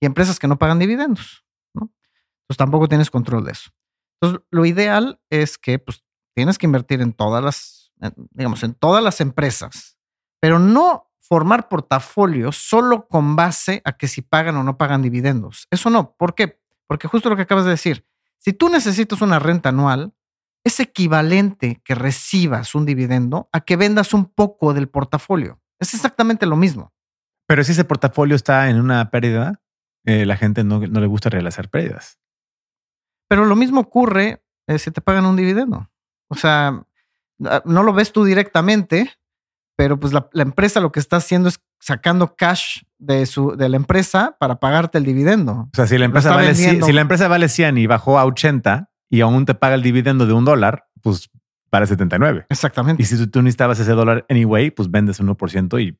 y 0.00 0.06
empresas 0.06 0.38
que 0.38 0.48
no 0.48 0.58
pagan 0.58 0.78
dividendos, 0.78 1.44
¿no? 1.44 1.45
Entonces 2.46 2.58
tampoco 2.58 2.88
tienes 2.88 3.10
control 3.10 3.44
de 3.44 3.52
eso. 3.52 3.70
Entonces, 4.20 4.46
lo 4.50 4.64
ideal 4.64 5.20
es 5.30 5.58
que 5.58 5.78
pues, 5.78 6.04
tienes 6.34 6.58
que 6.58 6.66
invertir 6.66 7.02
en 7.02 7.12
todas 7.12 7.42
las, 7.42 7.92
digamos, 8.30 8.62
en 8.62 8.74
todas 8.74 9.02
las 9.02 9.20
empresas, 9.20 9.98
pero 10.40 10.58
no 10.58 11.10
formar 11.20 11.68
portafolios 11.68 12.56
solo 12.56 13.08
con 13.08 13.34
base 13.34 13.82
a 13.84 13.92
que 13.92 14.06
si 14.06 14.22
pagan 14.22 14.56
o 14.56 14.62
no 14.62 14.78
pagan 14.78 15.02
dividendos. 15.02 15.66
Eso 15.70 15.90
no. 15.90 16.14
¿Por 16.16 16.34
qué? 16.34 16.60
Porque 16.86 17.08
justo 17.08 17.28
lo 17.28 17.36
que 17.36 17.42
acabas 17.42 17.64
de 17.64 17.72
decir, 17.72 18.06
si 18.38 18.52
tú 18.52 18.68
necesitas 18.68 19.20
una 19.22 19.40
renta 19.40 19.70
anual, 19.70 20.14
es 20.64 20.80
equivalente 20.80 21.80
que 21.84 21.94
recibas 21.94 22.74
un 22.74 22.86
dividendo 22.86 23.48
a 23.52 23.60
que 23.60 23.76
vendas 23.76 24.14
un 24.14 24.26
poco 24.26 24.72
del 24.72 24.88
portafolio. 24.88 25.60
Es 25.78 25.94
exactamente 25.94 26.46
lo 26.46 26.56
mismo. 26.56 26.92
Pero 27.46 27.62
si 27.64 27.72
ese 27.72 27.84
portafolio 27.84 28.34
está 28.34 28.68
en 28.68 28.80
una 28.80 29.10
pérdida, 29.10 29.60
eh, 30.04 30.26
la 30.26 30.36
gente 30.36 30.64
no, 30.64 30.80
le 30.80 31.06
gusta 31.06 31.30
realizar 31.30 31.68
pérdidas. 31.68 32.18
Pero 33.28 33.44
lo 33.44 33.56
mismo 33.56 33.80
ocurre 33.80 34.42
eh, 34.66 34.78
si 34.78 34.90
te 34.90 35.00
pagan 35.00 35.26
un 35.26 35.36
dividendo. 35.36 35.90
O 36.28 36.34
sea, 36.34 36.84
ah, 37.44 37.62
no 37.64 37.82
lo 37.82 37.92
ves 37.92 38.12
tú 38.12 38.24
directamente, 38.24 39.12
pero 39.76 39.98
pues 39.98 40.12
la, 40.12 40.28
empresa 40.34 40.80
lo 40.80 40.92
que 40.92 41.00
está 41.00 41.16
haciendo 41.16 41.48
es 41.48 41.60
sacando 41.80 42.34
cash 42.36 42.82
de, 42.98 43.26
su, 43.26 43.56
de 43.56 43.68
la 43.68 43.76
empresa 43.76 44.36
para 44.38 44.58
pagarte 44.60 44.98
el 44.98 45.04
dividendo. 45.04 45.52
O 45.52 45.70
sea, 45.72 45.86
si 45.86 45.98
la 45.98 46.06
empresa, 46.06 46.34
vale, 46.34 46.54
si 46.54 46.92
la 46.92 47.00
empresa 47.00 47.28
vale 47.28 47.48
100 47.48 47.78
y 47.78 47.86
bajó 47.86 48.18
a 48.18 48.24
80, 48.24 48.90
y 49.08 49.20
aún 49.20 49.44
te 49.44 49.54
paga 49.54 49.74
el 49.74 49.82
dividendo 49.82 50.26
de 50.26 50.32
un 50.32 50.44
dólar, 50.44 50.88
pues 51.02 51.30
para 51.70 51.86
79. 51.86 52.46
Exactamente. 52.48 53.02
Y 53.02 53.06
si 53.06 53.26
tú, 53.26 53.42
necesitabas 53.42 53.78
ese 53.78 53.92
dólar 53.92 54.24
anyway, 54.28 54.70
pues 54.70 54.90
vendes 54.90 55.20
1% 55.20 55.82
y 55.82 55.98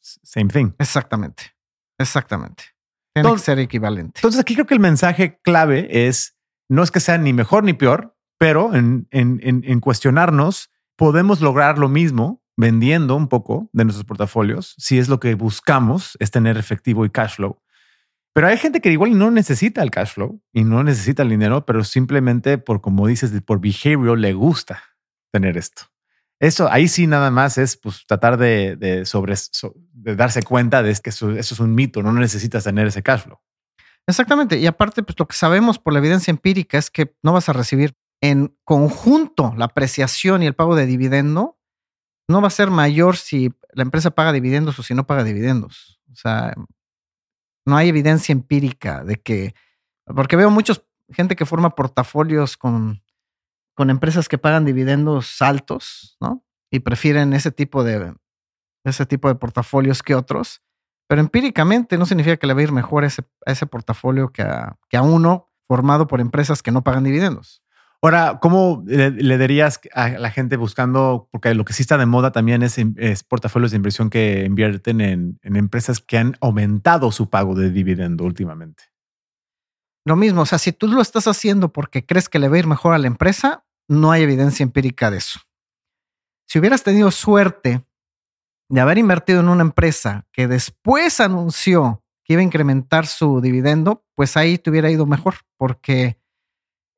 same 0.00 0.48
thing. 0.48 0.70
Exactamente. 0.78 1.54
Exactamente. 1.98 2.64
Tiene 3.12 3.32
que 3.32 3.38
ser 3.38 3.58
equivalente. 3.58 4.18
Entonces 4.18 4.40
aquí 4.40 4.54
creo 4.54 4.66
que 4.66 4.74
el 4.74 4.80
mensaje 4.80 5.40
clave 5.42 6.06
es, 6.06 6.36
no 6.68 6.82
es 6.82 6.90
que 6.90 7.00
sea 7.00 7.18
ni 7.18 7.32
mejor 7.32 7.64
ni 7.64 7.72
peor, 7.72 8.16
pero 8.38 8.74
en, 8.74 9.08
en, 9.10 9.40
en 9.42 9.80
cuestionarnos, 9.80 10.70
podemos 10.96 11.40
lograr 11.40 11.78
lo 11.78 11.88
mismo 11.88 12.42
vendiendo 12.56 13.16
un 13.16 13.28
poco 13.28 13.68
de 13.72 13.84
nuestros 13.84 14.04
portafolios 14.04 14.74
si 14.78 14.98
es 14.98 15.08
lo 15.08 15.20
que 15.20 15.34
buscamos, 15.34 16.16
es 16.20 16.30
tener 16.30 16.56
efectivo 16.56 17.04
y 17.04 17.10
cash 17.10 17.36
flow 17.36 17.60
pero 18.38 18.46
hay 18.46 18.56
gente 18.56 18.80
que 18.80 18.92
igual 18.92 19.18
no 19.18 19.32
necesita 19.32 19.82
el 19.82 19.90
cash 19.90 20.12
flow 20.12 20.40
y 20.52 20.62
no 20.62 20.84
necesita 20.84 21.24
el 21.24 21.28
dinero, 21.28 21.66
pero 21.66 21.82
simplemente 21.82 22.56
por, 22.56 22.80
como 22.80 23.08
dices, 23.08 23.32
por 23.44 23.60
behavior 23.60 24.16
le 24.16 24.32
gusta 24.32 24.80
tener 25.32 25.56
esto. 25.56 25.82
Eso 26.38 26.70
ahí 26.70 26.86
sí 26.86 27.08
nada 27.08 27.32
más 27.32 27.58
es 27.58 27.76
pues, 27.76 28.06
tratar 28.06 28.36
de, 28.36 29.02
sobre, 29.06 29.34
de 29.92 30.14
darse 30.14 30.44
cuenta 30.44 30.84
de 30.84 30.94
que 31.02 31.10
eso, 31.10 31.32
es 31.32 31.58
un 31.58 31.74
mito, 31.74 32.00
no 32.00 32.12
necesitas 32.12 32.62
tener 32.62 32.86
ese 32.86 33.02
cash 33.02 33.22
flow. 33.22 33.40
Exactamente. 34.08 34.58
Y 34.58 34.66
aparte, 34.66 35.02
pues 35.02 35.18
lo 35.18 35.28
que 35.28 35.36
sabemos 35.36 35.78
por 35.78 35.92
la 35.92 35.98
evidencia 35.98 36.30
empírica 36.30 36.78
es 36.78 36.90
que 36.90 37.14
no 37.22 37.34
vas 37.34 37.48
a 37.50 37.52
recibir 37.52 37.94
en 38.22 38.56
conjunto 38.64 39.54
la 39.56 39.66
apreciación 39.66 40.42
y 40.42 40.46
el 40.46 40.54
pago 40.54 40.74
de 40.74 40.86
dividendo 40.86 41.58
no 42.26 42.40
va 42.40 42.48
a 42.48 42.50
ser 42.50 42.70
mayor 42.70 43.16
si 43.16 43.52
la 43.72 43.82
empresa 43.82 44.10
paga 44.10 44.32
dividendos 44.32 44.78
o 44.78 44.82
si 44.82 44.94
no 44.94 45.06
paga 45.06 45.24
dividendos. 45.24 46.00
O 46.10 46.16
sea, 46.16 46.54
no 47.66 47.76
hay 47.76 47.90
evidencia 47.90 48.32
empírica 48.32 49.04
de 49.04 49.20
que, 49.20 49.54
porque 50.06 50.36
veo 50.36 50.50
muchos 50.50 50.82
gente 51.12 51.36
que 51.36 51.46
forma 51.46 51.74
portafolios 51.74 52.56
con, 52.56 53.02
con 53.74 53.90
empresas 53.90 54.26
que 54.26 54.38
pagan 54.38 54.64
dividendos 54.64 55.40
altos, 55.42 56.16
¿no? 56.20 56.44
Y 56.70 56.80
prefieren 56.80 57.34
ese 57.34 57.50
tipo 57.50 57.84
de, 57.84 58.14
ese 58.84 59.04
tipo 59.04 59.28
de 59.28 59.34
portafolios 59.34 60.02
que 60.02 60.14
otros. 60.14 60.62
Pero 61.08 61.20
empíricamente 61.20 61.98
no 61.98 62.06
significa 62.06 62.36
que 62.36 62.46
le 62.46 62.54
va 62.54 62.60
a 62.60 62.64
ir 62.64 62.72
mejor 62.72 63.04
ese, 63.04 63.22
a 63.46 63.52
ese 63.52 63.66
portafolio 63.66 64.30
que 64.30 64.42
a, 64.42 64.76
que 64.88 64.96
a 64.96 65.02
uno 65.02 65.48
formado 65.66 66.06
por 66.06 66.20
empresas 66.20 66.62
que 66.62 66.70
no 66.70 66.84
pagan 66.84 67.04
dividendos. 67.04 67.62
Ahora, 68.00 68.38
¿cómo 68.40 68.84
le, 68.86 69.38
dirías 69.38 69.80
a 69.92 70.10
la 70.10 70.30
gente 70.30 70.56
buscando, 70.56 71.28
porque 71.32 71.54
lo 71.54 71.64
que 71.64 71.72
sí 71.72 71.82
está 71.82 71.98
de 71.98 72.06
moda 72.06 72.30
también 72.30 72.62
es, 72.62 73.24
portafolios 73.24 73.72
de 73.72 73.76
inversión 73.76 74.08
que 74.08 74.44
invierten 74.44 75.00
en, 75.00 75.40
empresas 75.42 76.00
que 76.00 76.16
han 76.16 76.36
aumentado 76.40 77.10
su 77.10 77.28
pago 77.28 77.56
de 77.56 77.70
dividendo 77.70 78.24
últimamente? 78.24 78.84
Lo 80.04 80.14
mismo, 80.14 80.42
o 80.42 80.46
sea, 80.46 80.58
si 80.58 80.72
tú 80.72 80.86
lo 80.86 81.02
estás 81.02 81.26
haciendo 81.26 81.72
porque 81.72 82.06
crees 82.06 82.28
que 82.28 82.38
le 82.38 82.48
va 82.48 82.56
a 82.56 82.60
ir 82.60 82.66
mejor 82.68 82.94
a 82.94 82.98
la 82.98 83.08
empresa, 83.08 83.64
no 83.88 84.12
hay 84.12 84.22
evidencia 84.22 84.62
empírica 84.62 85.10
de 85.10 85.18
eso. 85.18 85.40
Si 86.46 86.58
hubieras 86.60 86.84
tenido 86.84 87.10
suerte 87.10 87.84
de 88.68 88.80
haber 88.80 88.98
invertido 88.98 89.40
en 89.40 89.48
una 89.48 89.62
empresa 89.62 90.26
que 90.32 90.46
después 90.46 91.20
anunció 91.20 92.04
que 92.24 92.34
iba 92.34 92.40
a 92.40 92.44
incrementar 92.44 93.06
su 93.06 93.40
dividendo, 93.40 94.04
pues 94.14 94.36
ahí 94.36 94.58
te 94.58 94.68
hubiera 94.68 94.90
ido 94.90 95.06
mejor, 95.06 95.36
porque 95.56 96.20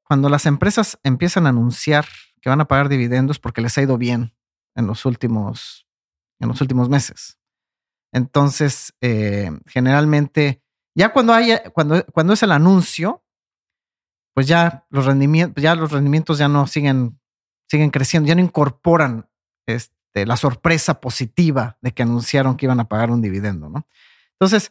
cuando 0.02 0.28
las 0.28 0.46
empresas 0.46 0.98
empiezan 1.04 1.46
a 1.46 1.50
anunciar 1.50 2.04
que 2.40 2.48
van 2.48 2.60
a 2.60 2.66
pagar 2.66 2.88
dividendos 2.88 3.38
porque 3.38 3.60
les 3.60 3.76
ha 3.78 3.82
ido 3.82 3.96
bien 3.96 4.34
en 4.74 4.86
los 4.86 5.04
últimos, 5.04 5.86
en 6.40 6.48
los 6.48 6.60
últimos 6.60 6.88
meses. 6.88 7.38
Entonces, 8.12 8.92
eh, 9.00 9.52
generalmente, 9.66 10.62
ya 10.96 11.12
cuando 11.12 11.32
haya, 11.32 11.62
cuando, 11.70 12.04
cuando 12.06 12.32
es 12.32 12.42
el 12.42 12.50
anuncio, 12.50 13.24
pues 14.34 14.48
ya 14.48 14.86
los 14.90 15.06
rendimientos, 15.06 15.62
ya 15.62 15.74
los 15.74 15.92
rendimientos 15.92 16.38
ya 16.38 16.48
no 16.48 16.66
siguen, 16.66 17.20
siguen 17.68 17.90
creciendo, 17.90 18.26
ya 18.26 18.34
no 18.34 18.40
incorporan 18.40 19.30
este, 19.66 19.94
la 20.14 20.36
sorpresa 20.36 21.00
positiva 21.00 21.78
de 21.80 21.92
que 21.92 22.02
anunciaron 22.02 22.56
que 22.56 22.66
iban 22.66 22.80
a 22.80 22.88
pagar 22.88 23.10
un 23.10 23.20
dividendo, 23.20 23.68
¿no? 23.68 23.86
Entonces, 24.32 24.70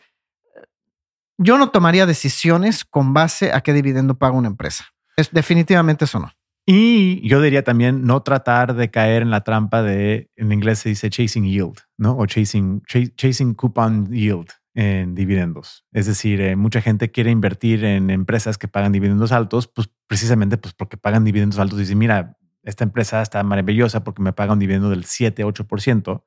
yo 1.38 1.58
no 1.58 1.70
tomaría 1.70 2.06
decisiones 2.06 2.84
con 2.84 3.14
base 3.14 3.54
a 3.54 3.62
qué 3.62 3.74
dividendo 3.74 4.18
paga 4.18 4.36
una 4.36 4.50
empresa. 4.50 4.86
Es, 5.16 5.32
definitivamente 5.32 6.06
eso 6.06 6.20
no. 6.20 6.32
Y 6.66 7.28
yo 7.28 7.42
diría 7.42 7.64
también 7.64 8.06
no 8.06 8.22
tratar 8.22 8.76
de 8.76 8.92
caer 8.92 9.24
en 9.24 9.32
la 9.32 9.44
trampa 9.44 9.82
de, 9.82 10.30
en 10.36 10.52
inglés 10.52 10.80
se 10.80 10.90
dice 10.90 11.10
chasing 11.10 11.46
yield, 11.46 11.80
¿no? 11.98 12.16
O 12.18 12.26
chasing, 12.26 12.84
chasing 13.16 13.56
coupon 13.56 14.12
yield 14.12 14.50
en 14.76 15.16
dividendos. 15.16 15.86
Es 15.92 16.06
decir, 16.06 16.42
eh, 16.42 16.56
mucha 16.56 16.82
gente 16.82 17.10
quiere 17.10 17.32
invertir 17.32 17.84
en 17.86 18.10
empresas 18.10 18.58
que 18.58 18.68
pagan 18.68 18.92
dividendos 18.92 19.32
altos, 19.32 19.68
pues 19.68 19.90
precisamente 20.08 20.58
pues 20.58 20.74
porque 20.74 20.96
pagan 20.96 21.24
dividendos 21.24 21.58
altos. 21.58 21.80
Dicen, 21.80 21.98
mira, 21.98 22.38
esta 22.64 22.84
empresa 22.84 23.22
está 23.22 23.44
maravillosa 23.44 24.04
porque 24.04 24.22
me 24.22 24.34
paga 24.34 24.54
un 24.54 24.60
dividendo 24.60 24.90
del 24.90 25.06
7, 25.06 25.44
8%. 25.46 26.24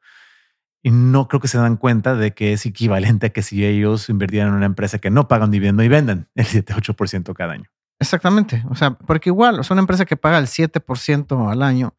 Y 0.84 0.90
no 0.90 1.28
creo 1.28 1.40
que 1.40 1.48
se 1.48 1.58
dan 1.58 1.76
cuenta 1.76 2.16
de 2.16 2.32
que 2.32 2.52
es 2.52 2.66
equivalente 2.66 3.26
a 3.26 3.30
que 3.30 3.42
si 3.42 3.64
ellos 3.64 4.08
invirtieran 4.08 4.48
en 4.48 4.54
una 4.54 4.66
empresa 4.66 4.98
que 4.98 5.10
no 5.10 5.28
paga 5.28 5.44
un 5.44 5.50
dividendo 5.50 5.82
y 5.82 5.88
vendan 5.88 6.28
el 6.34 6.46
7, 6.46 6.74
8% 6.74 7.34
cada 7.34 7.52
año. 7.52 7.70
Exactamente. 8.00 8.64
O 8.68 8.74
sea, 8.74 8.98
porque 8.98 9.30
igual, 9.30 9.60
es 9.60 9.70
una 9.70 9.80
empresa 9.80 10.04
que 10.04 10.16
paga 10.16 10.38
el 10.38 10.46
7% 10.46 11.50
al 11.50 11.62
año 11.62 11.96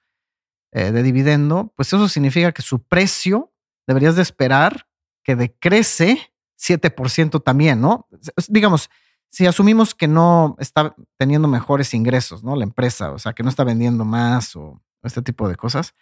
eh, 0.73 0.91
de 0.91 1.03
dividendo, 1.03 1.71
pues 1.77 1.93
eso 1.93 2.09
significa 2.09 2.51
que 2.51 2.61
su 2.61 2.83
precio 2.83 3.53
deberías 3.87 4.15
de 4.15 4.21
esperar 4.21 4.87
que 5.23 5.35
decrece 5.35 6.33
7% 6.59 7.41
también, 7.43 7.79
¿no? 7.79 8.07
Digamos, 8.49 8.89
si 9.33 9.47
asumimos 9.47 9.95
que 9.95 10.07
no 10.07 10.55
está 10.59 10.95
teniendo 11.17 11.47
mejores 11.47 11.95
ingresos, 11.95 12.43
¿no? 12.43 12.55
La 12.55 12.65
empresa, 12.65 13.11
o 13.11 13.17
sea, 13.17 13.33
que 13.33 13.41
no 13.41 13.49
está 13.49 13.63
vendiendo 13.63 14.05
más 14.05 14.55
o 14.55 14.79
este 15.01 15.23
tipo 15.23 15.49
de 15.49 15.55
cosas, 15.55 15.95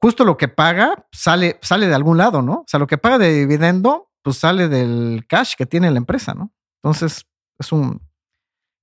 justo 0.00 0.24
lo 0.24 0.36
que 0.36 0.46
paga 0.46 1.08
sale, 1.10 1.58
sale 1.60 1.88
de 1.88 1.94
algún 1.96 2.18
lado, 2.18 2.40
¿no? 2.40 2.52
O 2.60 2.64
sea, 2.68 2.78
lo 2.78 2.86
que 2.86 2.98
paga 2.98 3.18
de 3.18 3.34
dividendo, 3.34 4.12
pues 4.22 4.36
sale 4.36 4.68
del 4.68 5.26
cash 5.28 5.54
que 5.58 5.66
tiene 5.66 5.90
la 5.90 5.98
empresa, 5.98 6.34
¿no? 6.34 6.52
Entonces, 6.80 7.26
es 7.58 7.72
un, 7.72 8.00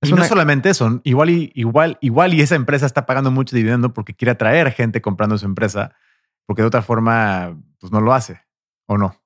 y 0.02 0.12
no 0.12 0.24
solamente 0.24 0.68
eso, 0.68 1.00
igual 1.04 1.30
y, 1.30 1.50
igual, 1.54 1.96
igual 2.02 2.34
y 2.34 2.42
esa 2.42 2.56
empresa 2.56 2.84
está 2.84 3.06
pagando 3.06 3.30
mucho 3.30 3.56
dividendo 3.56 3.94
porque 3.94 4.14
quiere 4.14 4.32
atraer 4.32 4.72
gente 4.72 5.00
comprando 5.00 5.38
su 5.38 5.46
empresa, 5.46 5.96
porque 6.44 6.60
de 6.60 6.68
otra 6.68 6.82
forma, 6.82 7.58
pues 7.78 7.90
no 7.90 8.02
lo 8.02 8.12
hace, 8.12 8.42
¿o 8.86 8.98
no? 8.98 9.16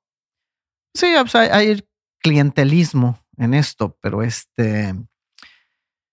Sí, 0.95 1.13
pues, 1.21 1.35
hay, 1.35 1.85
clientelismo 2.23 3.24
en 3.39 3.55
esto, 3.55 3.97
pero 4.01 4.23
este... 4.23 4.95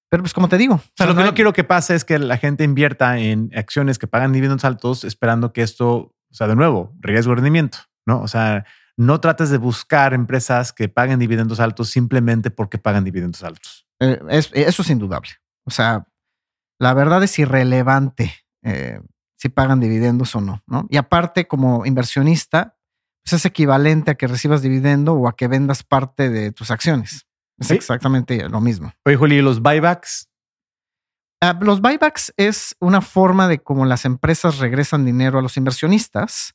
Pero 0.09 0.23
pues 0.23 0.33
como 0.33 0.49
te 0.49 0.57
digo. 0.57 0.75
O 0.75 0.81
sea, 0.97 1.05
lo 1.07 1.15
que 1.15 1.23
no 1.23 1.33
quiero 1.33 1.53
que 1.53 1.63
pase 1.63 1.95
es 1.95 2.03
que 2.03 2.19
la 2.19 2.37
gente 2.37 2.65
invierta 2.65 3.17
en 3.17 3.49
acciones 3.55 3.97
que 3.97 4.07
pagan 4.07 4.33
dividendos 4.33 4.65
altos 4.65 5.05
esperando 5.05 5.53
que 5.53 5.61
esto, 5.61 5.95
o 5.95 6.33
sea, 6.33 6.47
de 6.47 6.55
nuevo, 6.57 6.93
riesgo 6.99 7.33
rendimiento, 7.33 7.77
¿no? 8.05 8.21
O 8.21 8.27
sea, 8.27 8.65
no 8.97 9.21
trates 9.21 9.49
de 9.51 9.57
buscar 9.57 10.13
empresas 10.13 10.73
que 10.73 10.89
paguen 10.89 11.17
dividendos 11.17 11.61
altos 11.61 11.89
simplemente 11.89 12.51
porque 12.51 12.77
pagan 12.77 13.05
dividendos 13.05 13.41
altos. 13.43 13.87
Eh, 14.01 14.19
es- 14.29 14.51
eso 14.53 14.81
es 14.81 14.89
indudable. 14.89 15.29
O 15.63 15.71
sea, 15.71 16.05
la 16.77 16.93
verdad 16.93 17.23
es 17.23 17.39
irrelevante 17.39 18.33
eh, 18.63 18.99
si 19.37 19.47
pagan 19.49 19.79
dividendos 19.79 20.35
o 20.35 20.41
no, 20.41 20.61
¿no? 20.67 20.87
Y 20.89 20.97
aparte, 20.97 21.47
como 21.47 21.85
inversionista, 21.85 22.77
pues 23.23 23.33
es 23.33 23.45
equivalente 23.45 24.11
a 24.11 24.15
que 24.15 24.27
recibas 24.27 24.61
dividendo 24.61 25.13
o 25.13 25.27
a 25.27 25.35
que 25.35 25.47
vendas 25.47 25.83
parte 25.83 26.29
de 26.29 26.51
tus 26.51 26.71
acciones. 26.71 27.25
Es 27.59 27.67
Sí. 27.67 27.75
exactamente 27.75 28.49
lo 28.49 28.59
mismo. 28.61 28.91
Oye, 29.05 29.15
Juli, 29.15 29.37
¿y 29.37 29.41
los 29.41 29.61
buybacks? 29.61 30.27
Ah, 31.43 31.57
los 31.61 31.81
buybacks 31.81 32.33
es 32.37 32.75
una 32.79 33.01
forma 33.01 33.47
de 33.47 33.59
cómo 33.59 33.85
las 33.85 34.05
empresas 34.05 34.57
regresan 34.59 35.05
dinero 35.05 35.39
a 35.39 35.41
los 35.41 35.57
inversionistas. 35.57 36.53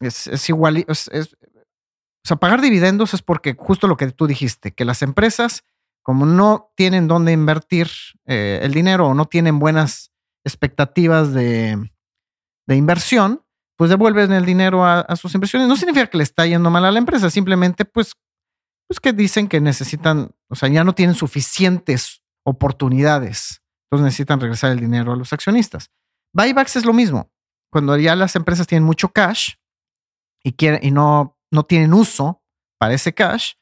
Es, 0.00 0.26
es 0.28 0.48
igual, 0.48 0.78
y- 0.78 0.84
es- 0.88 1.08
es- 1.12 1.34
o 1.34 2.28
sea, 2.28 2.36
pagar 2.36 2.60
dividendos 2.60 3.14
es 3.14 3.22
porque 3.22 3.54
justo 3.58 3.86
lo 3.88 3.96
que 3.96 4.10
tú 4.12 4.26
dijiste, 4.28 4.72
que 4.72 4.84
las 4.84 5.02
empresas, 5.02 5.64
como 6.02 6.24
no 6.26 6.72
tienen 6.76 7.08
dónde 7.08 7.32
invertir 7.32 7.88
eh, 8.26 8.60
el 8.62 8.72
dinero 8.74 9.08
o 9.08 9.14
no 9.14 9.26
tienen 9.26 9.58
buenas 9.58 10.12
expectativas 10.44 11.32
de, 11.32 11.90
de 12.68 12.76
inversión, 12.76 13.41
pues 13.82 13.90
devuelven 13.90 14.30
el 14.30 14.44
dinero 14.44 14.86
a, 14.86 15.16
sus 15.16 15.34
inversiones. 15.34 15.66
No 15.66 15.74
significa 15.74 16.06
que 16.06 16.16
le 16.16 16.22
está 16.22 16.46
yendo 16.46 16.70
mal 16.70 16.84
a 16.84 16.92
la 16.92 17.00
empresa, 17.00 17.28
simplemente 17.30 17.84
pues, 17.84 18.12
pues 18.86 19.00
que 19.00 19.12
dicen 19.12 19.48
que 19.48 19.60
necesitan, 19.60 20.30
o 20.48 20.54
sea, 20.54 20.68
ya 20.68 20.84
no 20.84 20.94
tienen 20.94 21.16
suficientes 21.16 22.22
oportunidades. 22.44 23.60
Entonces 23.86 24.04
necesitan 24.04 24.38
regresar 24.38 24.70
el 24.70 24.78
dinero 24.78 25.12
a 25.12 25.16
los 25.16 25.32
accionistas. 25.32 25.90
Buybacks 26.32 26.76
es 26.76 26.84
lo 26.84 26.92
mismo. 26.92 27.32
Cuando 27.72 27.96
ya 27.96 28.14
las 28.14 28.36
empresas 28.36 28.68
tienen 28.68 28.84
mucho 28.84 29.08
cash 29.08 29.54
y, 30.44 30.52
quieren, 30.52 30.78
y 30.80 30.92
no, 30.92 31.36
no 31.50 31.64
tienen 31.64 31.92
uso 31.92 32.40
para 32.78 32.94
ese 32.94 33.12
cash, 33.12 33.54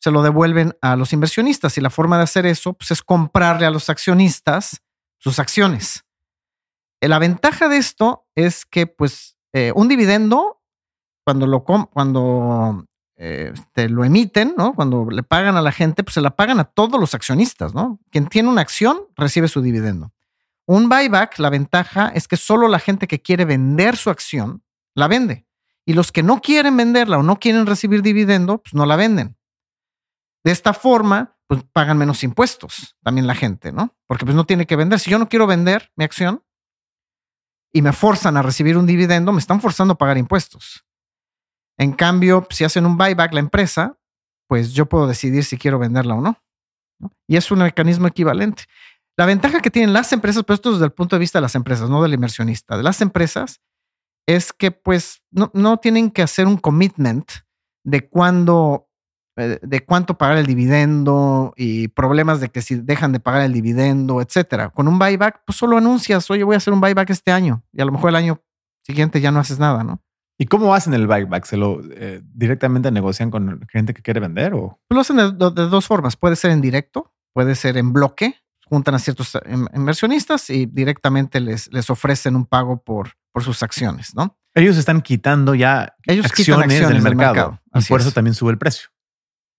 se 0.00 0.10
lo 0.10 0.24
devuelven 0.24 0.76
a 0.82 0.96
los 0.96 1.12
inversionistas. 1.12 1.78
Y 1.78 1.80
la 1.80 1.90
forma 1.90 2.16
de 2.16 2.24
hacer 2.24 2.44
eso 2.44 2.72
pues, 2.72 2.90
es 2.90 3.02
comprarle 3.02 3.66
a 3.66 3.70
los 3.70 3.88
accionistas 3.88 4.82
sus 5.18 5.38
acciones. 5.38 6.04
Eh, 7.00 7.06
La 7.06 7.20
ventaja 7.20 7.68
de 7.68 7.76
esto 7.76 8.26
es 8.34 8.66
que, 8.66 8.88
pues, 8.88 9.36
eh, 9.52 9.72
un 9.74 9.88
dividendo, 9.88 10.60
cuando 11.24 11.46
lo, 11.46 11.64
cuando 11.64 12.84
eh, 13.16 13.52
te 13.72 13.88
lo 13.88 14.04
emiten, 14.04 14.54
¿no? 14.56 14.74
Cuando 14.74 15.08
le 15.10 15.22
pagan 15.22 15.56
a 15.56 15.62
la 15.62 15.72
gente, 15.72 16.02
pues 16.02 16.14
se 16.14 16.20
la 16.20 16.36
pagan 16.36 16.58
a 16.58 16.64
todos 16.64 16.98
los 16.98 17.14
accionistas, 17.14 17.74
¿no? 17.74 18.00
Quien 18.10 18.28
tiene 18.28 18.48
una 18.48 18.62
acción 18.62 18.98
recibe 19.14 19.48
su 19.48 19.60
dividendo. 19.60 20.12
Un 20.66 20.88
buyback, 20.88 21.38
la 21.38 21.50
ventaja 21.50 22.12
es 22.14 22.28
que 22.28 22.36
solo 22.36 22.68
la 22.68 22.78
gente 22.78 23.06
que 23.08 23.20
quiere 23.20 23.44
vender 23.44 23.96
su 23.96 24.08
acción 24.08 24.62
la 24.94 25.08
vende. 25.08 25.46
Y 25.84 25.92
los 25.94 26.12
que 26.12 26.22
no 26.22 26.40
quieren 26.40 26.76
venderla 26.76 27.18
o 27.18 27.22
no 27.22 27.38
quieren 27.38 27.66
recibir 27.66 28.02
dividendo, 28.02 28.62
pues 28.62 28.72
no 28.74 28.86
la 28.86 28.96
venden. 28.96 29.36
De 30.44 30.52
esta 30.52 30.72
forma, 30.72 31.36
pues 31.46 31.62
pagan 31.72 31.98
menos 31.98 32.22
impuestos 32.22 32.96
también 33.02 33.26
la 33.26 33.34
gente, 33.34 33.72
¿no? 33.72 33.94
Porque 34.06 34.24
pues 34.24 34.36
no 34.36 34.46
tiene 34.46 34.66
que 34.66 34.76
vender. 34.76 34.98
Si 34.98 35.10
yo 35.10 35.18
no 35.18 35.28
quiero 35.28 35.46
vender 35.46 35.90
mi 35.96 36.04
acción 36.04 36.42
y 37.72 37.82
me 37.82 37.92
forzan 37.92 38.36
a 38.36 38.42
recibir 38.42 38.76
un 38.76 38.86
dividendo, 38.86 39.32
me 39.32 39.38
están 39.38 39.60
forzando 39.60 39.94
a 39.94 39.98
pagar 39.98 40.18
impuestos. 40.18 40.84
En 41.78 41.92
cambio, 41.92 42.46
si 42.50 42.64
hacen 42.64 42.84
un 42.84 42.98
buyback 42.98 43.32
la 43.32 43.40
empresa, 43.40 43.96
pues 44.48 44.72
yo 44.72 44.86
puedo 44.86 45.06
decidir 45.06 45.44
si 45.44 45.56
quiero 45.56 45.78
venderla 45.78 46.14
o 46.14 46.20
no. 46.20 46.36
Y 47.26 47.36
es 47.36 47.50
un 47.50 47.60
mecanismo 47.60 48.06
equivalente. 48.06 48.64
La 49.16 49.24
ventaja 49.24 49.60
que 49.60 49.70
tienen 49.70 49.92
las 49.92 50.12
empresas, 50.12 50.44
pues 50.44 50.58
esto 50.58 50.72
desde 50.72 50.86
el 50.86 50.92
punto 50.92 51.16
de 51.16 51.20
vista 51.20 51.38
de 51.38 51.42
las 51.42 51.54
empresas, 51.54 51.88
no 51.88 52.02
del 52.02 52.14
inversionista, 52.14 52.76
de 52.76 52.82
las 52.82 53.00
empresas, 53.00 53.60
es 54.26 54.52
que 54.52 54.70
pues 54.70 55.22
no, 55.30 55.50
no 55.54 55.78
tienen 55.78 56.10
que 56.10 56.22
hacer 56.22 56.46
un 56.46 56.56
commitment 56.56 57.30
de 57.84 58.08
cuándo, 58.08 58.89
de 59.36 59.84
cuánto 59.86 60.18
pagar 60.18 60.36
el 60.38 60.46
dividendo 60.46 61.54
y 61.56 61.88
problemas 61.88 62.40
de 62.40 62.48
que 62.50 62.62
si 62.62 62.74
dejan 62.76 63.12
de 63.12 63.20
pagar 63.20 63.42
el 63.42 63.52
dividendo, 63.52 64.20
etcétera. 64.20 64.68
Con 64.70 64.86
un 64.88 64.98
buyback, 64.98 65.42
pues 65.46 65.56
solo 65.56 65.78
anuncias, 65.78 66.30
oye, 66.30 66.44
voy 66.44 66.54
a 66.54 66.58
hacer 66.58 66.72
un 66.72 66.80
buyback 66.80 67.10
este 67.10 67.32
año 67.32 67.62
y 67.72 67.80
a 67.80 67.84
lo 67.84 67.92
mejor 67.92 68.10
el 68.10 68.16
año 68.16 68.42
siguiente 68.82 69.20
ya 69.20 69.30
no 69.30 69.40
haces 69.40 69.58
nada, 69.58 69.84
¿no? 69.84 70.02
¿Y 70.38 70.46
cómo 70.46 70.74
hacen 70.74 70.94
el 70.94 71.06
buyback? 71.06 71.44
¿Se 71.44 71.56
lo 71.56 71.80
eh, 71.92 72.22
directamente 72.34 72.90
negocian 72.90 73.30
con 73.30 73.66
gente 73.70 73.92
que 73.94 74.02
quiere 74.02 74.20
vender 74.20 74.54
o? 74.54 74.80
Pues 74.88 74.94
lo 74.96 75.00
hacen 75.02 75.16
de, 75.16 75.50
de 75.50 75.68
dos 75.68 75.86
formas. 75.86 76.16
Puede 76.16 76.34
ser 76.36 76.50
en 76.50 76.60
directo, 76.60 77.12
puede 77.32 77.54
ser 77.54 77.76
en 77.76 77.92
bloque. 77.92 78.36
Juntan 78.66 78.94
a 78.94 78.98
ciertos 79.00 79.36
in- 79.50 79.66
inversionistas 79.74 80.48
y 80.48 80.64
directamente 80.66 81.40
les, 81.40 81.72
les 81.72 81.90
ofrecen 81.90 82.36
un 82.36 82.46
pago 82.46 82.80
por, 82.82 83.14
por 83.32 83.42
sus 83.42 83.62
acciones, 83.64 84.14
¿no? 84.14 84.38
Ellos 84.54 84.76
están 84.76 85.02
quitando 85.02 85.54
ya 85.54 85.94
Ellos 86.06 86.26
quitan 86.32 86.60
acciones, 86.60 86.80
acciones 86.80 86.88
del 86.88 87.02
del 87.04 87.16
mercado. 87.16 87.60
Y 87.74 87.82
por 87.84 88.00
eso 88.00 88.08
es. 88.10 88.14
también 88.14 88.34
sube 88.34 88.52
el 88.52 88.58
precio. 88.58 88.88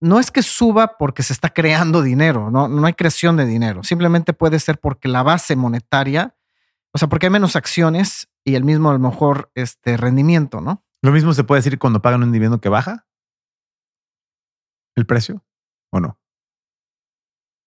No 0.02 0.20
es 0.20 0.32
que 0.32 0.42
suba 0.42 0.98
porque 0.98 1.24
se 1.24 1.32
está 1.32 1.50
creando 1.50 2.02
dinero, 2.02 2.50
no, 2.50 2.68
no 2.68 2.86
hay 2.88 2.94
creación 2.94 3.38
de 3.38 3.46
dinero. 3.46 3.84
Simplemente 3.84 4.34
puede 4.34 4.60
ser 4.60 4.80
porque 4.80 5.08
la 5.08 5.22
base 5.22 5.56
monetaria, 5.56 6.36
o 6.92 6.98
sea, 6.98 7.08
porque 7.08 7.28
hay 7.28 7.32
menos 7.32 7.56
acciones 7.56 8.28
y 8.44 8.56
el 8.56 8.64
mismo 8.64 8.90
a 8.90 8.94
lo 8.94 9.00
mejor 9.00 9.52
este 9.54 9.98
rendimiento, 9.98 10.60
¿no? 10.60 10.84
Lo 11.04 11.12
mismo 11.12 11.34
se 11.34 11.44
puede 11.44 11.60
decir 11.60 11.78
cuando 11.80 12.02
pagan 12.02 12.24
un 12.24 12.32
dividendo 12.32 12.60
que 12.60 12.70
baja 12.70 13.06
el 14.96 15.06
precio 15.06 15.44
o 15.92 16.00
no. 16.00 16.20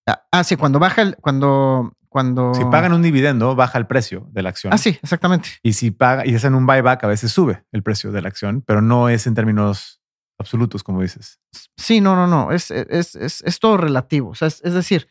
Ah, 0.07 0.25
Ah, 0.31 0.43
sí, 0.43 0.57
cuando 0.57 0.79
baja 0.79 1.01
el, 1.01 1.15
cuando, 1.17 1.93
cuando. 2.09 2.53
Si 2.53 2.65
pagan 2.65 2.93
un 2.93 3.01
dividendo, 3.01 3.55
baja 3.55 3.77
el 3.77 3.87
precio 3.87 4.27
de 4.31 4.41
la 4.41 4.49
acción. 4.49 4.73
Ah, 4.73 4.77
sí, 4.77 4.99
exactamente. 5.01 5.49
Y 5.63 5.73
si 5.73 5.91
paga 5.91 6.25
y 6.25 6.35
hacen 6.35 6.55
un 6.55 6.65
buyback, 6.65 7.03
a 7.03 7.07
veces 7.07 7.31
sube 7.31 7.63
el 7.71 7.83
precio 7.83 8.11
de 8.11 8.21
la 8.21 8.27
acción, 8.27 8.61
pero 8.61 8.81
no 8.81 9.09
es 9.09 9.27
en 9.27 9.33
términos 9.33 10.01
absolutos, 10.37 10.83
como 10.83 11.01
dices. 11.01 11.39
Sí, 11.77 12.01
no, 12.01 12.15
no, 12.15 12.27
no. 12.27 12.51
Es, 12.51 12.71
es, 12.71 13.15
es, 13.15 13.41
es 13.41 13.59
todo 13.59 13.77
relativo. 13.77 14.29
O 14.29 14.35
sea, 14.35 14.47
es, 14.47 14.61
decir, 14.61 15.09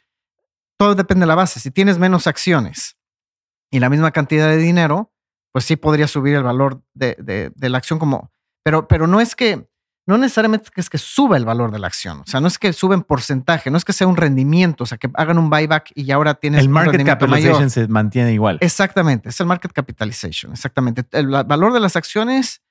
todo 0.79 0.95
depende 0.95 1.23
de 1.23 1.29
la 1.29 1.35
base. 1.35 1.61
Si 1.61 1.71
tienes 1.71 1.99
menos 1.99 2.27
acciones 2.27 2.97
y 3.71 3.81
la 3.81 3.91
misma 3.91 4.11
cantidad 4.11 4.49
de 4.49 4.57
dinero, 4.57 5.13
pues 5.53 5.65
sí 5.65 5.77
podría 5.77 6.09
subir 6.09 6.35
el 6.35 6.43
valor 6.43 6.83
de, 6.95 7.17
de, 7.19 7.53
de 7.55 7.69
la 7.69 7.79
acción 7.79 7.99
como. 7.99 8.33
Pero, 8.63 8.89
pero 8.89 9.07
no 9.07 9.21
es 9.21 9.35
que. 9.37 9.69
No 10.07 10.19
necesariamente 10.19 10.69
es 10.77 10.91
que 10.91 10.99
suba 10.99 11.39
el 11.39 11.47
valor 11.47 11.73
de 11.73 11.79
la 11.79 11.87
acción. 11.87 12.21
O 12.21 12.27
sea, 12.27 12.39
no 12.39 12.47
es 12.47 12.59
que 12.59 12.75
suba 12.75 12.95
en 12.95 13.01
porcentaje, 13.01 13.71
no 13.71 13.79
es 13.79 13.87
que 13.87 13.95
sea 13.95 14.07
un 14.07 14.19
rendimiento, 14.19 14.85
o 14.85 14.87
sea, 14.87 14.99
que 14.99 15.09
hagan 15.15 15.39
un 15.39 15.49
buyback 15.49 15.93
y 15.95 16.11
ahora 16.11 16.35
tienes 16.35 16.61
El 16.61 16.69
market 16.69 17.07
capitalization 17.07 17.55
mayor. 17.55 17.71
se 17.71 17.89
mantiene 17.89 18.35
igual. 18.35 18.59
Exactamente, 18.61 19.31
es 19.31 19.41
el 19.41 19.47
market 19.47 19.73
capitalization, 19.73 20.53
exactamente. 20.53 21.07
El 21.13 21.29
valor 21.29 21.73
de 21.73 21.81
las 21.81 21.97
acciones 21.97 22.63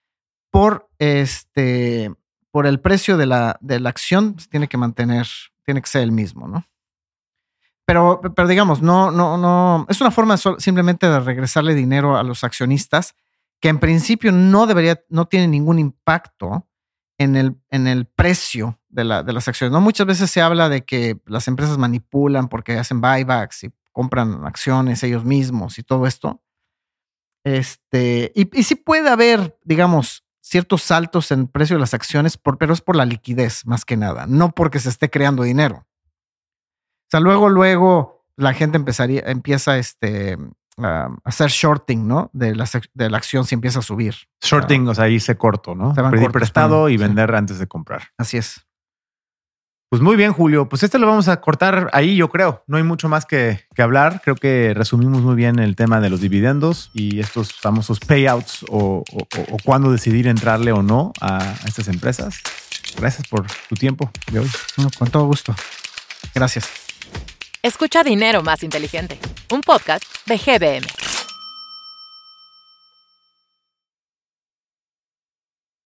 por 0.52 0.92
este 1.00 2.14
por 2.54 2.68
el 2.68 2.80
precio 2.80 3.18
de 3.18 3.26
la, 3.26 3.58
de 3.62 3.80
la 3.80 3.90
acción 3.90 4.36
pues, 4.36 4.48
tiene 4.48 4.68
que 4.68 4.78
mantener, 4.78 5.26
tiene 5.66 5.82
que 5.82 5.88
ser 5.90 6.04
el 6.04 6.12
mismo, 6.12 6.48
¿no? 6.48 6.64
Pero, 7.84 8.22
pero 8.22 8.48
digamos, 8.48 8.80
no, 8.80 9.10
no, 9.10 9.38
no, 9.38 9.88
es 9.90 10.00
una 10.00 10.12
forma 10.12 10.38
simplemente 10.38 11.10
de 11.10 11.20
regresarle 11.20 11.74
dinero 11.74 12.16
a 12.16 12.22
los 12.22 12.44
accionistas 12.44 13.16
que 13.60 13.70
en 13.70 13.80
principio 13.80 14.32
no 14.32 14.68
debería, 14.68 15.04
no 15.10 15.26
tiene 15.26 15.48
ningún 15.48 15.80
impacto 15.80 16.68
en 17.18 17.36
el, 17.36 17.56
en 17.72 17.88
el 17.88 18.06
precio 18.06 18.80
de, 18.88 19.04
la, 19.04 19.24
de 19.24 19.34
las 19.34 19.48
acciones. 19.48 19.72
¿no? 19.72 19.82
Muchas 19.82 20.06
veces 20.06 20.30
se 20.30 20.42
habla 20.42 20.70
de 20.70 20.86
que 20.86 21.20
las 21.26 21.48
empresas 21.48 21.80
manipulan 21.80 22.50
porque 22.50 22.78
hacen 22.78 23.02
buybacks 23.02 23.64
y 23.64 23.72
compran 23.92 24.46
acciones 24.46 25.02
ellos 25.02 25.26
mismos 25.26 25.80
y 25.80 25.84
todo 25.84 26.06
esto. 26.06 26.44
Este, 27.44 28.32
y, 28.36 28.58
y 28.58 28.64
sí 28.64 28.76
puede 28.76 29.10
haber, 29.10 29.58
digamos, 29.64 30.23
ciertos 30.54 30.84
saltos 30.84 31.32
en 31.32 31.40
el 31.42 31.48
precio 31.48 31.78
de 31.78 31.80
las 31.80 31.96
acciones, 31.96 32.38
por, 32.38 32.60
pero 32.60 32.74
es 32.74 32.82
por 32.82 32.96
la 32.96 33.06
liquidez 33.06 33.66
más 33.66 33.86
que 33.86 33.98
nada, 33.98 34.28
no 34.28 34.52
porque 34.52 34.78
se 34.78 34.90
esté 34.90 35.10
creando 35.10 35.42
dinero. 35.42 35.88
O 35.88 37.10
sea, 37.10 37.20
luego, 37.20 37.50
luego 37.50 38.28
la 38.36 38.54
gente 38.54 38.78
empezaría, 38.78 39.24
empieza 39.26 39.80
este, 39.80 40.38
a 40.78 41.10
hacer 41.24 41.50
shorting, 41.50 42.08
¿no? 42.08 42.30
De 42.34 42.54
la, 42.54 42.70
de 42.94 43.10
la 43.10 43.18
acción 43.18 43.46
si 43.46 43.56
empieza 43.56 43.80
a 43.80 43.82
subir. 43.82 44.14
Shorting, 44.44 44.88
o 44.88 44.94
sea, 44.94 45.10
irse 45.10 45.36
corto, 45.36 45.74
¿no? 45.74 45.96
Se 45.96 46.02
van 46.02 46.12
Pedir 46.12 46.26
cortos, 46.26 46.42
prestado 46.42 46.88
y 46.88 46.98
vender 46.98 47.34
antes 47.34 47.58
de 47.58 47.66
comprar. 47.66 48.10
Así 48.20 48.38
es. 48.38 48.64
Pues 49.94 50.02
muy 50.02 50.16
bien, 50.16 50.34
Julio. 50.34 50.68
Pues 50.68 50.82
este 50.82 50.98
lo 50.98 51.06
vamos 51.06 51.28
a 51.28 51.40
cortar 51.40 51.92
ahí, 51.94 52.16
yo 52.16 52.28
creo. 52.28 52.64
No 52.66 52.78
hay 52.78 52.84
mucho 52.84 53.10
más 53.10 53.28
que, 53.28 53.60
que 53.76 53.84
hablar. 53.84 54.22
Creo 54.24 54.34
que 54.34 54.74
resumimos 54.76 55.22
muy 55.22 55.36
bien 55.36 55.60
el 55.60 55.76
tema 55.76 56.02
de 56.02 56.10
los 56.10 56.20
dividendos 56.20 56.90
y 56.96 57.20
estos 57.20 57.54
famosos 57.54 58.00
payouts 58.00 58.64
o, 58.70 59.04
o, 59.12 59.18
o- 59.20 59.46
o 59.52 59.58
cuándo 59.64 59.92
decidir 59.92 60.26
entrarle 60.28 60.72
o 60.72 60.82
no 60.82 61.14
a, 61.22 61.38
a 61.44 61.68
estas 61.68 61.90
empresas. 61.90 62.40
Gracias 62.98 63.28
por 63.28 63.46
tu 63.70 63.76
tiempo 63.76 64.10
de 64.32 64.40
hoy. 64.40 64.50
No, 64.78 64.90
con 64.98 65.12
todo 65.12 65.28
gusto. 65.28 65.54
Gracias. 66.34 66.68
Escucha 67.62 68.04
Dinero 68.04 68.42
Más 68.42 68.64
Inteligente, 68.64 69.20
un 69.52 69.62
podcast 69.62 70.06
de 70.26 70.38
GBM. 70.40 70.88